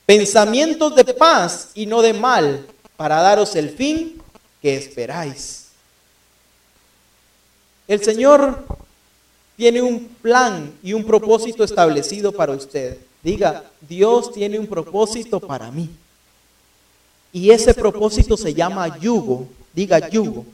pensamientos 0.06 0.96
de 0.96 1.04
paz 1.14 1.72
y 1.74 1.86
no 1.86 2.02
de 2.02 2.14
mal, 2.14 2.66
para 2.96 3.22
daros 3.22 3.56
el 3.56 3.70
fin 3.70 4.22
que 4.62 4.76
esperáis. 4.76 5.68
El 7.88 8.04
Señor 8.04 8.66
tiene 9.56 9.82
un 9.82 10.08
plan 10.22 10.74
y 10.82 10.94
un 10.94 11.06
propósito 11.06 11.64
establecido 11.64 12.32
para 12.32 12.54
usted. 12.54 12.98
Diga, 13.22 13.64
Dios 13.82 14.32
tiene 14.32 14.60
un 14.60 14.68
propósito 14.68 15.40
para 15.40 15.72
mí. 15.72 15.90
Y 17.32 17.52
ese 17.52 17.74
propósito 17.74 18.38
se 18.38 18.54
llama 18.54 19.00
yugo. 19.00 19.48
Diga 19.74 20.10
yugo. 20.10 20.46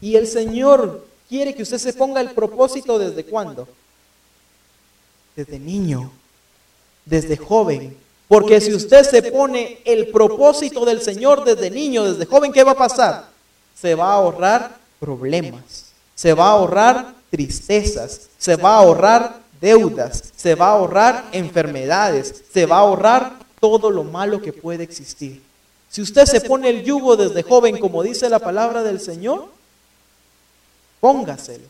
Y 0.00 0.16
el 0.16 0.26
Señor 0.26 1.06
quiere 1.28 1.54
que 1.54 1.62
usted 1.62 1.78
se 1.78 1.92
ponga 1.92 2.20
el 2.20 2.32
propósito 2.32 2.98
desde 2.98 3.24
cuándo? 3.24 3.68
Desde 5.36 5.58
niño, 5.58 6.10
desde 7.04 7.36
joven. 7.36 7.96
Porque 8.28 8.60
si 8.60 8.72
usted 8.72 9.04
se 9.04 9.22
pone 9.30 9.80
el 9.84 10.08
propósito 10.08 10.84
del 10.84 11.02
Señor 11.02 11.44
desde 11.44 11.70
niño, 11.70 12.04
desde 12.04 12.26
joven, 12.26 12.52
¿qué 12.52 12.64
va 12.64 12.72
a 12.72 12.76
pasar? 12.76 13.28
Se 13.78 13.94
va 13.94 14.10
a 14.10 14.14
ahorrar 14.14 14.76
problemas, 14.98 15.92
se 16.14 16.32
va 16.32 16.46
a 16.46 16.52
ahorrar 16.52 17.14
tristezas, 17.30 18.28
se 18.38 18.56
va 18.56 18.76
a 18.76 18.78
ahorrar 18.78 19.40
deudas, 19.60 20.32
se 20.36 20.54
va 20.54 20.66
a 20.66 20.72
ahorrar 20.72 21.24
enfermedades, 21.32 22.42
se 22.52 22.66
va 22.66 22.76
a 22.76 22.80
ahorrar 22.80 23.32
todo 23.60 23.90
lo 23.90 24.04
malo 24.04 24.40
que 24.40 24.52
puede 24.52 24.82
existir. 24.82 25.42
Si 25.88 26.00
usted 26.00 26.24
se 26.24 26.40
pone 26.40 26.70
el 26.70 26.84
yugo 26.84 27.16
desde 27.16 27.42
joven, 27.42 27.78
como 27.78 28.02
dice 28.02 28.28
la 28.30 28.38
palabra 28.38 28.82
del 28.82 28.98
Señor, 28.98 29.48
póngaselo. 31.00 31.66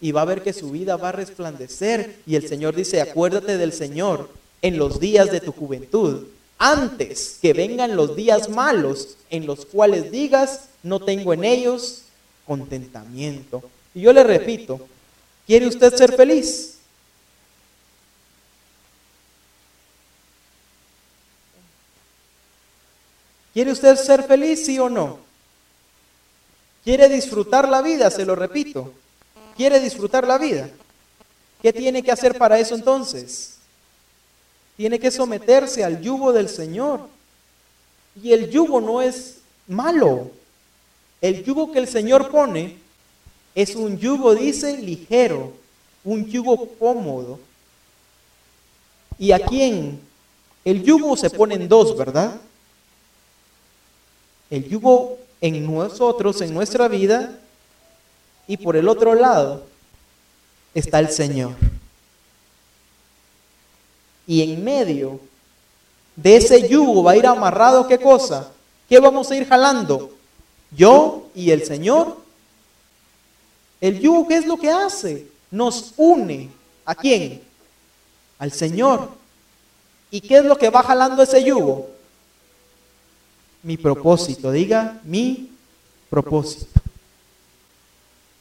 Y 0.00 0.12
va 0.12 0.22
a 0.22 0.26
ver 0.26 0.42
que 0.42 0.52
su 0.52 0.70
vida 0.70 0.96
va 0.96 1.10
a 1.10 1.12
resplandecer. 1.12 2.16
Y 2.26 2.36
el 2.36 2.48
Señor 2.48 2.74
dice, 2.74 3.00
acuérdate 3.00 3.56
del 3.56 3.72
Señor 3.72 4.30
en 4.62 4.78
los 4.78 5.00
días 5.00 5.30
de 5.30 5.40
tu 5.40 5.52
juventud, 5.52 6.24
antes 6.58 7.38
que 7.42 7.52
vengan 7.52 7.96
los 7.96 8.16
días 8.16 8.48
malos 8.48 9.16
en 9.30 9.46
los 9.46 9.66
cuales 9.66 10.10
digas, 10.10 10.68
no 10.82 11.00
tengo 11.00 11.32
en 11.34 11.44
ellos 11.44 12.02
contentamiento. 12.46 13.62
Y 13.94 14.02
yo 14.02 14.12
le 14.12 14.24
repito, 14.24 14.80
¿quiere 15.46 15.66
usted 15.66 15.94
ser 15.94 16.14
feliz? 16.14 16.76
¿Quiere 23.52 23.72
usted 23.72 23.96
ser 23.96 24.22
feliz, 24.22 24.66
sí 24.66 24.78
o 24.78 24.90
no? 24.90 25.18
¿Quiere 26.84 27.08
disfrutar 27.08 27.68
la 27.68 27.80
vida? 27.80 28.10
Se 28.10 28.26
lo 28.26 28.34
repito. 28.34 28.92
¿Quiere 29.56 29.80
disfrutar 29.80 30.26
la 30.26 30.38
vida? 30.38 30.68
¿Qué 31.62 31.72
tiene 31.72 32.02
que 32.02 32.12
hacer 32.12 32.36
para 32.36 32.58
eso 32.58 32.74
entonces? 32.74 33.56
Tiene 34.76 34.98
que 34.98 35.10
someterse 35.10 35.82
al 35.82 36.00
yugo 36.00 36.32
del 36.32 36.48
Señor. 36.48 37.08
Y 38.22 38.32
el 38.32 38.50
yugo 38.50 38.80
no 38.80 39.00
es 39.00 39.38
malo. 39.66 40.30
El 41.20 41.42
yugo 41.44 41.72
que 41.72 41.78
el 41.78 41.88
Señor 41.88 42.30
pone 42.30 42.76
es 43.54 43.74
un 43.74 43.98
yugo, 43.98 44.34
dice, 44.34 44.76
ligero, 44.76 45.52
un 46.04 46.26
yugo 46.26 46.68
cómodo. 46.78 47.40
¿Y 49.18 49.32
a 49.32 49.38
quién? 49.38 49.98
El 50.62 50.82
yugo 50.82 51.16
se 51.16 51.30
pone 51.30 51.54
en 51.54 51.68
dos, 51.68 51.96
¿verdad? 51.96 52.38
El 54.50 54.68
yugo 54.68 55.18
en 55.40 55.64
nosotros, 55.64 56.40
en 56.42 56.52
nuestra 56.52 56.86
vida, 56.88 57.40
y 58.46 58.56
por 58.56 58.76
el 58.76 58.88
otro 58.88 59.14
lado 59.14 59.64
está 60.74 60.98
el 61.00 61.10
Señor. 61.10 61.54
Y 64.26 64.42
en 64.42 64.62
medio 64.62 65.20
de 66.16 66.36
ese 66.36 66.68
yugo 66.68 67.02
va 67.02 67.12
a 67.12 67.16
ir 67.16 67.26
amarrado 67.26 67.86
qué 67.86 67.98
cosa? 67.98 68.50
¿Qué 68.88 68.98
vamos 68.98 69.30
a 69.30 69.36
ir 69.36 69.48
jalando? 69.48 70.12
Yo 70.70 71.28
y 71.34 71.50
el 71.50 71.64
Señor. 71.64 72.18
El 73.80 74.00
yugo, 74.00 74.26
¿qué 74.26 74.36
es 74.36 74.46
lo 74.46 74.56
que 74.56 74.70
hace? 74.70 75.26
Nos 75.50 75.92
une. 75.96 76.50
¿A 76.84 76.94
quién? 76.94 77.42
Al 78.38 78.52
Señor. 78.52 79.10
¿Y 80.10 80.20
qué 80.20 80.38
es 80.38 80.44
lo 80.44 80.56
que 80.56 80.70
va 80.70 80.82
jalando 80.82 81.22
ese 81.22 81.42
yugo? 81.42 81.88
Mi 83.62 83.76
propósito. 83.76 84.50
Diga, 84.50 85.00
mi 85.04 85.50
propósito. 86.08 86.80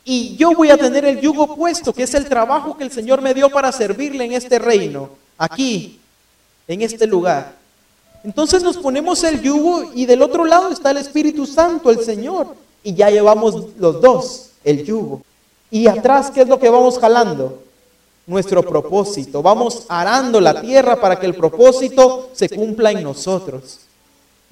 Y 0.08 0.36
yo 0.36 0.52
voy 0.52 0.70
a 0.70 0.78
tener 0.78 1.04
el 1.04 1.20
yugo 1.20 1.56
puesto, 1.56 1.92
que 1.92 2.04
es 2.04 2.14
el 2.14 2.30
trabajo 2.30 2.78
que 2.78 2.84
el 2.84 2.92
Señor 2.92 3.24
me 3.24 3.34
dio 3.34 3.50
para 3.50 3.72
servirle 3.72 4.24
en 4.26 4.34
este 4.34 4.60
reino, 4.60 5.10
aquí, 5.36 6.00
en 6.68 6.84
este 6.84 7.08
lugar. 7.08 7.56
Entonces 8.24 8.62
nos 8.62 8.78
ponemos 8.78 9.24
el 9.24 9.42
yugo 9.42 9.92
y 9.96 10.06
del 10.06 10.22
otro 10.22 10.46
lado 10.46 10.70
está 10.70 10.92
el 10.92 10.98
Espíritu 10.98 11.48
Santo, 11.48 11.90
el 11.90 12.04
Señor. 12.04 12.56
Y 12.84 12.94
ya 12.94 13.10
llevamos 13.10 13.76
los 13.80 14.00
dos, 14.00 14.52
el 14.64 14.86
yugo. 14.86 15.24
Y 15.72 15.88
atrás, 15.88 16.30
¿qué 16.30 16.42
es 16.42 16.48
lo 16.48 16.60
que 16.60 16.70
vamos 16.70 17.00
jalando? 17.00 17.64
Nuestro 18.28 18.62
propósito. 18.62 19.42
Vamos 19.42 19.86
arando 19.90 20.40
la 20.40 20.62
tierra 20.62 21.02
para 21.02 21.20
que 21.20 21.26
el 21.26 21.34
propósito 21.34 22.30
se 22.34 22.48
cumpla 22.48 22.92
en 22.92 23.02
nosotros. 23.02 23.80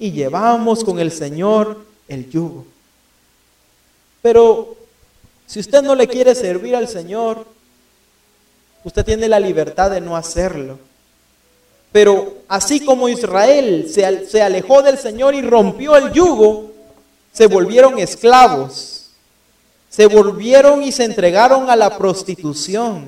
Y 0.00 0.10
llevamos 0.10 0.82
con 0.82 0.98
el 0.98 1.12
Señor 1.12 1.78
el 2.08 2.28
yugo. 2.28 2.64
Pero 4.20 4.76
si 5.46 5.60
usted 5.60 5.82
no 5.82 5.94
le 5.94 6.08
quiere 6.08 6.34
servir 6.34 6.74
al 6.74 6.88
Señor, 6.88 7.46
usted 8.82 9.04
tiene 9.04 9.28
la 9.28 9.40
libertad 9.40 9.90
de 9.90 10.00
no 10.00 10.16
hacerlo. 10.16 10.78
Pero 11.92 12.38
así 12.48 12.80
como 12.80 13.08
Israel 13.08 13.88
se, 13.88 14.42
alejó 14.42 14.82
del 14.82 14.98
Señor 14.98 15.34
y 15.34 15.42
rompió 15.42 15.96
el 15.96 16.12
yugo, 16.12 16.72
se 17.32 17.46
volvieron 17.46 17.98
esclavos, 17.98 19.10
se 19.88 20.06
volvieron 20.06 20.82
y 20.82 20.90
se 20.90 21.04
entregaron 21.04 21.70
a 21.70 21.76
la 21.76 21.96
prostitución, 21.96 23.06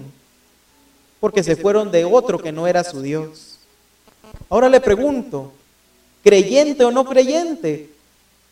porque 1.18 1.42
se 1.42 1.56
fueron 1.56 1.90
de 1.90 2.04
otro 2.04 2.38
que 2.38 2.52
no 2.52 2.66
era 2.66 2.84
su 2.84 3.02
Dios. 3.02 3.58
Ahora 4.48 4.68
le 4.68 4.80
pregunto, 4.80 5.52
creyente 6.22 6.84
o 6.84 6.92
no 6.92 7.04
creyente, 7.04 7.90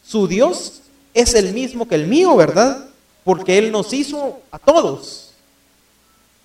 su 0.04 0.26
Dios 0.26 0.82
es 1.14 1.34
el 1.34 1.52
mismo 1.52 1.86
que 1.86 1.94
el 1.94 2.08
mío, 2.08 2.34
¿verdad? 2.36 2.88
Porque 3.24 3.58
Él 3.58 3.72
nos 3.72 3.92
hizo 3.92 4.40
a 4.50 4.58
todos. 4.58 5.30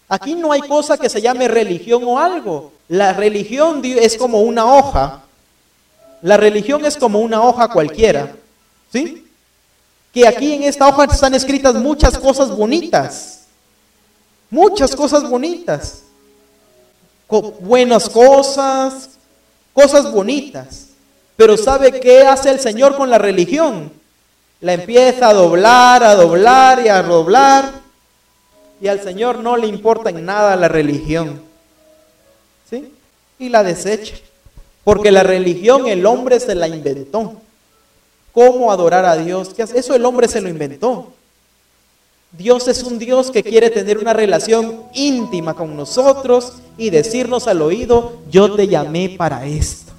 Aquí 0.07 0.33
no 0.33 0.51
hay 0.51 0.61
cosa 0.61 0.97
que 0.97 1.09
se 1.09 1.21
llame 1.21 1.47
religión 1.47 2.03
o 2.05 2.17
algo. 2.17 2.71
La 2.87 3.13
religión 3.13 3.81
es 3.85 4.17
como 4.17 4.41
una 4.41 4.65
hoja. 4.65 5.21
La 6.21 6.37
religión 6.37 6.83
es 6.85 6.97
como 6.97 7.19
una 7.19 7.43
hoja 7.43 7.67
cualquiera. 7.67 8.35
¿Sí? 8.91 9.27
Que 10.11 10.27
aquí 10.27 10.53
en 10.53 10.63
esta 10.63 10.87
hoja 10.87 11.05
están 11.05 11.35
escritas 11.35 11.75
muchas 11.75 12.17
cosas 12.17 12.49
bonitas. 12.49 13.41
Muchas 14.49 14.95
cosas 14.95 15.29
bonitas. 15.29 16.03
buenas 17.59 18.09
cosas, 18.09 19.11
cosas 19.73 20.11
bonitas. 20.11 20.87
Pero 21.37 21.55
¿sabe 21.55 21.99
qué 21.99 22.23
hace 22.23 22.49
el 22.49 22.59
Señor 22.59 22.97
con 22.97 23.11
la 23.11 23.19
religión? 23.19 23.98
La 24.61 24.73
empieza 24.73 25.29
a 25.29 25.33
doblar, 25.33 26.03
a 26.03 26.15
doblar 26.15 26.85
y 26.85 26.89
a 26.89 27.01
doblar. 27.01 27.71
Y 28.81 28.87
al 28.87 29.01
Señor 29.01 29.39
no 29.39 29.57
le 29.57 29.67
importa 29.67 30.09
en 30.09 30.25
nada 30.25 30.55
la 30.55 30.67
religión. 30.67 31.41
¿Sí? 32.69 32.93
Y 33.39 33.49
la 33.49 33.63
desecha. 33.63 34.15
Porque 34.83 35.11
la 35.11 35.23
religión 35.23 35.87
el 35.87 36.05
hombre 36.05 36.39
se 36.39 36.55
la 36.55 36.67
inventó. 36.67 37.33
¿Cómo 38.33 38.71
adorar 38.71 39.05
a 39.05 39.17
Dios? 39.17 39.51
Eso 39.57 39.95
el 39.95 40.05
hombre 40.05 40.27
se 40.27 40.41
lo 40.41 40.49
inventó. 40.49 41.13
Dios 42.31 42.67
es 42.67 42.83
un 42.83 42.99
Dios 42.99 43.31
que 43.31 43.43
quiere 43.43 43.71
tener 43.71 43.97
una 43.97 44.13
relación 44.13 44.83
íntima 44.93 45.55
con 45.55 45.75
nosotros 45.75 46.53
y 46.77 46.91
decirnos 46.91 47.47
al 47.47 47.61
oído, 47.61 48.19
yo 48.29 48.53
te 48.55 48.67
llamé 48.67 49.15
para 49.17 49.45
esto. 49.47 49.91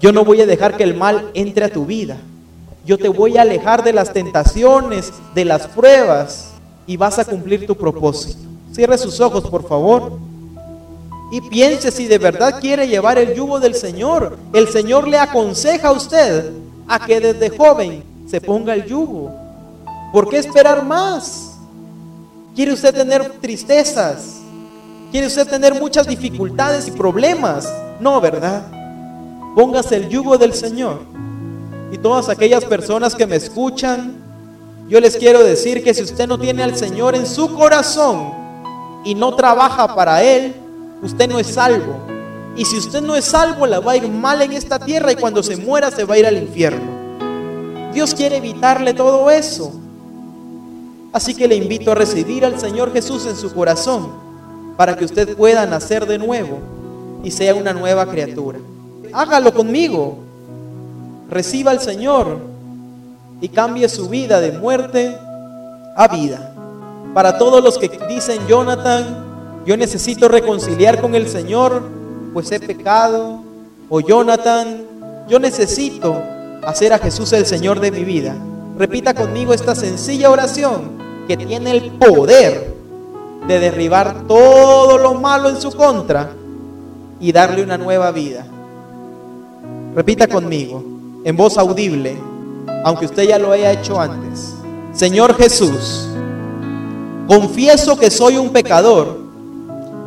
Yo 0.00 0.10
no 0.10 0.24
voy 0.24 0.40
a 0.40 0.46
dejar 0.46 0.76
que 0.76 0.84
el 0.84 0.94
mal 0.94 1.30
entre 1.34 1.66
a 1.66 1.72
tu 1.72 1.84
vida. 1.84 2.18
Yo 2.84 2.98
te 2.98 3.08
voy 3.08 3.38
a 3.38 3.42
alejar 3.42 3.82
de 3.82 3.94
las 3.94 4.12
tentaciones, 4.12 5.12
de 5.34 5.44
las 5.46 5.66
pruebas 5.68 6.50
y 6.86 6.98
vas 6.98 7.18
a 7.18 7.24
cumplir 7.24 7.66
tu 7.66 7.74
propósito. 7.74 8.40
Cierre 8.72 8.98
sus 8.98 9.20
ojos, 9.20 9.48
por 9.48 9.66
favor. 9.66 10.18
Y 11.32 11.40
piense 11.40 11.90
si 11.90 12.06
de 12.06 12.18
verdad 12.18 12.60
quiere 12.60 12.86
llevar 12.86 13.16
el 13.16 13.34
yugo 13.34 13.58
del 13.58 13.74
Señor. 13.74 14.36
El 14.52 14.68
Señor 14.68 15.08
le 15.08 15.18
aconseja 15.18 15.88
a 15.88 15.92
usted 15.92 16.52
a 16.86 17.06
que 17.06 17.20
desde 17.20 17.56
joven 17.56 18.04
se 18.26 18.42
ponga 18.42 18.74
el 18.74 18.84
yugo. 18.84 19.32
¿Por 20.12 20.28
qué 20.28 20.38
esperar 20.38 20.84
más? 20.84 21.52
¿Quiere 22.54 22.74
usted 22.74 22.94
tener 22.94 23.40
tristezas? 23.40 24.40
¿Quiere 25.10 25.26
usted 25.26 25.48
tener 25.48 25.74
muchas 25.80 26.06
dificultades 26.06 26.86
y 26.86 26.90
problemas? 26.90 27.72
No, 27.98 28.20
¿verdad? 28.20 28.66
Póngase 29.56 29.96
el 29.96 30.08
yugo 30.10 30.36
del 30.36 30.52
Señor 30.52 31.14
y 31.94 31.98
todas 31.98 32.28
aquellas 32.28 32.64
personas 32.64 33.14
que 33.14 33.24
me 33.24 33.36
escuchan, 33.36 34.16
yo 34.88 34.98
les 34.98 35.16
quiero 35.16 35.44
decir 35.44 35.84
que 35.84 35.94
si 35.94 36.02
usted 36.02 36.26
no 36.26 36.40
tiene 36.40 36.64
al 36.64 36.76
Señor 36.76 37.14
en 37.14 37.24
su 37.24 37.54
corazón 37.54 38.32
y 39.04 39.14
no 39.14 39.36
trabaja 39.36 39.94
para 39.94 40.20
Él, 40.24 40.56
usted 41.04 41.28
no 41.28 41.38
es 41.38 41.46
salvo. 41.46 41.94
Y 42.56 42.64
si 42.64 42.78
usted 42.78 43.00
no 43.00 43.14
es 43.14 43.26
salvo, 43.26 43.64
la 43.68 43.78
va 43.78 43.92
a 43.92 43.96
ir 43.96 44.08
mal 44.08 44.42
en 44.42 44.54
esta 44.54 44.80
tierra 44.80 45.12
y 45.12 45.14
cuando 45.14 45.40
se 45.44 45.56
muera 45.56 45.92
se 45.92 46.02
va 46.02 46.16
a 46.16 46.18
ir 46.18 46.26
al 46.26 46.36
infierno. 46.36 47.92
Dios 47.92 48.12
quiere 48.12 48.38
evitarle 48.38 48.92
todo 48.92 49.30
eso. 49.30 49.72
Así 51.12 51.32
que 51.32 51.46
le 51.46 51.54
invito 51.54 51.92
a 51.92 51.94
recibir 51.94 52.44
al 52.44 52.58
Señor 52.58 52.92
Jesús 52.92 53.24
en 53.26 53.36
su 53.36 53.54
corazón 53.54 54.08
para 54.76 54.96
que 54.96 55.04
usted 55.04 55.36
pueda 55.36 55.64
nacer 55.64 56.06
de 56.06 56.18
nuevo 56.18 56.58
y 57.22 57.30
sea 57.30 57.54
una 57.54 57.72
nueva 57.72 58.04
criatura. 58.06 58.58
Hágalo 59.12 59.54
conmigo. 59.54 60.23
Reciba 61.30 61.70
al 61.70 61.80
Señor 61.80 62.38
y 63.40 63.48
cambie 63.48 63.88
su 63.88 64.08
vida 64.08 64.40
de 64.40 64.52
muerte 64.52 65.16
a 65.96 66.08
vida. 66.08 66.52
Para 67.12 67.38
todos 67.38 67.62
los 67.62 67.78
que 67.78 67.88
dicen, 68.08 68.46
Jonathan, 68.48 69.24
yo 69.66 69.76
necesito 69.76 70.28
reconciliar 70.28 71.00
con 71.00 71.14
el 71.14 71.28
Señor, 71.28 71.82
pues 72.32 72.50
he 72.52 72.60
pecado. 72.60 73.42
O 73.88 74.00
Jonathan, 74.00 74.82
yo 75.28 75.38
necesito 75.38 76.20
hacer 76.66 76.92
a 76.92 76.98
Jesús 76.98 77.32
el 77.32 77.46
Señor 77.46 77.80
de 77.80 77.90
mi 77.90 78.04
vida. 78.04 78.34
Repita 78.78 79.14
conmigo 79.14 79.54
esta 79.54 79.74
sencilla 79.74 80.30
oración 80.30 80.98
que 81.28 81.36
tiene 81.36 81.70
el 81.70 81.92
poder 81.92 82.74
de 83.46 83.60
derribar 83.60 84.26
todo 84.26 84.98
lo 84.98 85.14
malo 85.14 85.48
en 85.48 85.60
su 85.60 85.70
contra 85.72 86.30
y 87.20 87.30
darle 87.32 87.62
una 87.62 87.78
nueva 87.78 88.10
vida. 88.10 88.44
Repita 89.94 90.26
conmigo, 90.26 90.82
en 91.24 91.36
voz 91.36 91.56
audible, 91.56 92.16
aunque 92.84 93.06
usted 93.06 93.24
ya 93.24 93.38
lo 93.38 93.50
haya 93.50 93.72
hecho 93.72 93.98
antes. 93.98 94.54
Señor 94.92 95.36
Jesús, 95.36 96.06
confieso 97.26 97.98
que 97.98 98.10
soy 98.10 98.36
un 98.36 98.50
pecador 98.50 99.18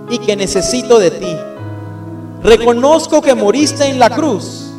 y 0.09 0.19
que 0.19 0.35
necesito 0.35 0.99
de 0.99 1.11
ti. 1.11 1.35
Reconozco 2.43 3.21
que 3.21 3.33
moriste 3.33 3.85
en 3.87 3.99
la 3.99 4.11
cruz 4.11 4.71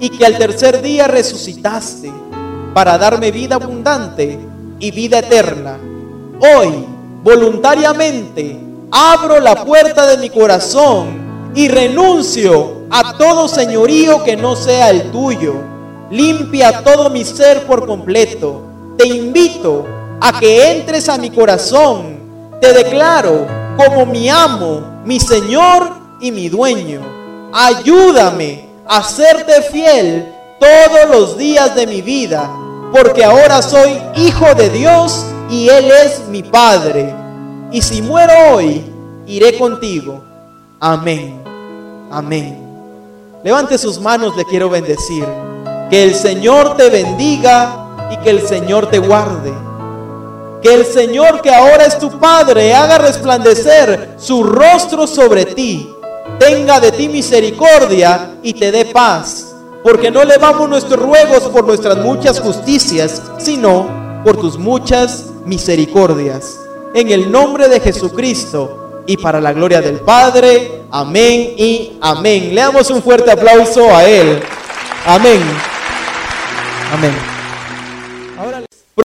y 0.00 0.08
que 0.08 0.24
al 0.24 0.38
tercer 0.38 0.80
día 0.80 1.06
resucitaste 1.06 2.10
para 2.72 2.98
darme 2.98 3.30
vida 3.30 3.56
abundante 3.56 4.40
y 4.80 4.90
vida 4.90 5.18
eterna. 5.18 5.78
Hoy, 6.40 6.84
voluntariamente, 7.22 8.58
abro 8.90 9.38
la 9.38 9.64
puerta 9.64 10.06
de 10.06 10.16
mi 10.16 10.30
corazón 10.30 11.52
y 11.54 11.68
renuncio 11.68 12.84
a 12.90 13.16
todo 13.16 13.48
señorío 13.48 14.24
que 14.24 14.36
no 14.36 14.56
sea 14.56 14.90
el 14.90 15.10
tuyo. 15.10 15.73
Limpia 16.14 16.84
todo 16.84 17.10
mi 17.10 17.24
ser 17.24 17.66
por 17.66 17.86
completo. 17.86 18.62
Te 18.96 19.04
invito 19.08 19.84
a 20.20 20.38
que 20.38 20.70
entres 20.70 21.08
a 21.08 21.18
mi 21.18 21.28
corazón. 21.28 22.20
Te 22.60 22.72
declaro 22.72 23.48
como 23.76 24.06
mi 24.06 24.28
amo, 24.28 25.02
mi 25.04 25.18
Señor 25.18 25.90
y 26.20 26.30
mi 26.30 26.48
dueño. 26.48 27.00
Ayúdame 27.52 28.64
a 28.86 29.02
serte 29.02 29.60
fiel 29.62 30.32
todos 30.60 31.10
los 31.10 31.36
días 31.36 31.74
de 31.74 31.84
mi 31.84 32.00
vida, 32.00 32.48
porque 32.92 33.24
ahora 33.24 33.60
soy 33.60 34.00
hijo 34.14 34.54
de 34.54 34.70
Dios 34.70 35.26
y 35.50 35.68
Él 35.68 35.90
es 35.90 36.20
mi 36.28 36.44
Padre. 36.44 37.12
Y 37.72 37.82
si 37.82 38.02
muero 38.02 38.32
hoy, 38.52 38.84
iré 39.26 39.58
contigo. 39.58 40.22
Amén. 40.78 41.42
Amén. 42.08 42.56
Levante 43.42 43.76
sus 43.78 44.00
manos, 44.00 44.36
le 44.36 44.44
quiero 44.44 44.70
bendecir. 44.70 45.26
Que 45.94 46.02
el 46.02 46.16
Señor 46.16 46.76
te 46.76 46.90
bendiga 46.90 48.08
y 48.10 48.16
que 48.16 48.30
el 48.30 48.44
Señor 48.44 48.90
te 48.90 48.98
guarde. 48.98 49.52
Que 50.60 50.74
el 50.74 50.84
Señor 50.84 51.40
que 51.40 51.54
ahora 51.54 51.84
es 51.84 52.00
tu 52.00 52.18
Padre 52.18 52.74
haga 52.74 52.98
resplandecer 52.98 54.16
su 54.16 54.42
rostro 54.42 55.06
sobre 55.06 55.44
ti, 55.44 55.88
tenga 56.40 56.80
de 56.80 56.90
ti 56.90 57.06
misericordia 57.08 58.38
y 58.42 58.54
te 58.54 58.72
dé 58.72 58.86
paz. 58.86 59.54
Porque 59.84 60.10
no 60.10 60.20
elevamos 60.22 60.68
nuestros 60.68 61.00
ruegos 61.00 61.44
por 61.44 61.64
nuestras 61.64 61.98
muchas 61.98 62.40
justicias, 62.40 63.22
sino 63.38 63.86
por 64.24 64.36
tus 64.36 64.58
muchas 64.58 65.26
misericordias. 65.44 66.58
En 66.92 67.12
el 67.12 67.30
nombre 67.30 67.68
de 67.68 67.78
Jesucristo 67.78 69.04
y 69.06 69.16
para 69.16 69.40
la 69.40 69.52
gloria 69.52 69.80
del 69.80 70.00
Padre. 70.00 70.86
Amén 70.90 71.54
y 71.56 71.92
amén. 72.00 72.52
Le 72.52 72.62
damos 72.62 72.90
un 72.90 73.00
fuerte 73.00 73.30
aplauso 73.30 73.94
a 73.94 74.04
Él. 74.04 74.42
Amén. 75.06 75.73
Amén. 76.92 77.33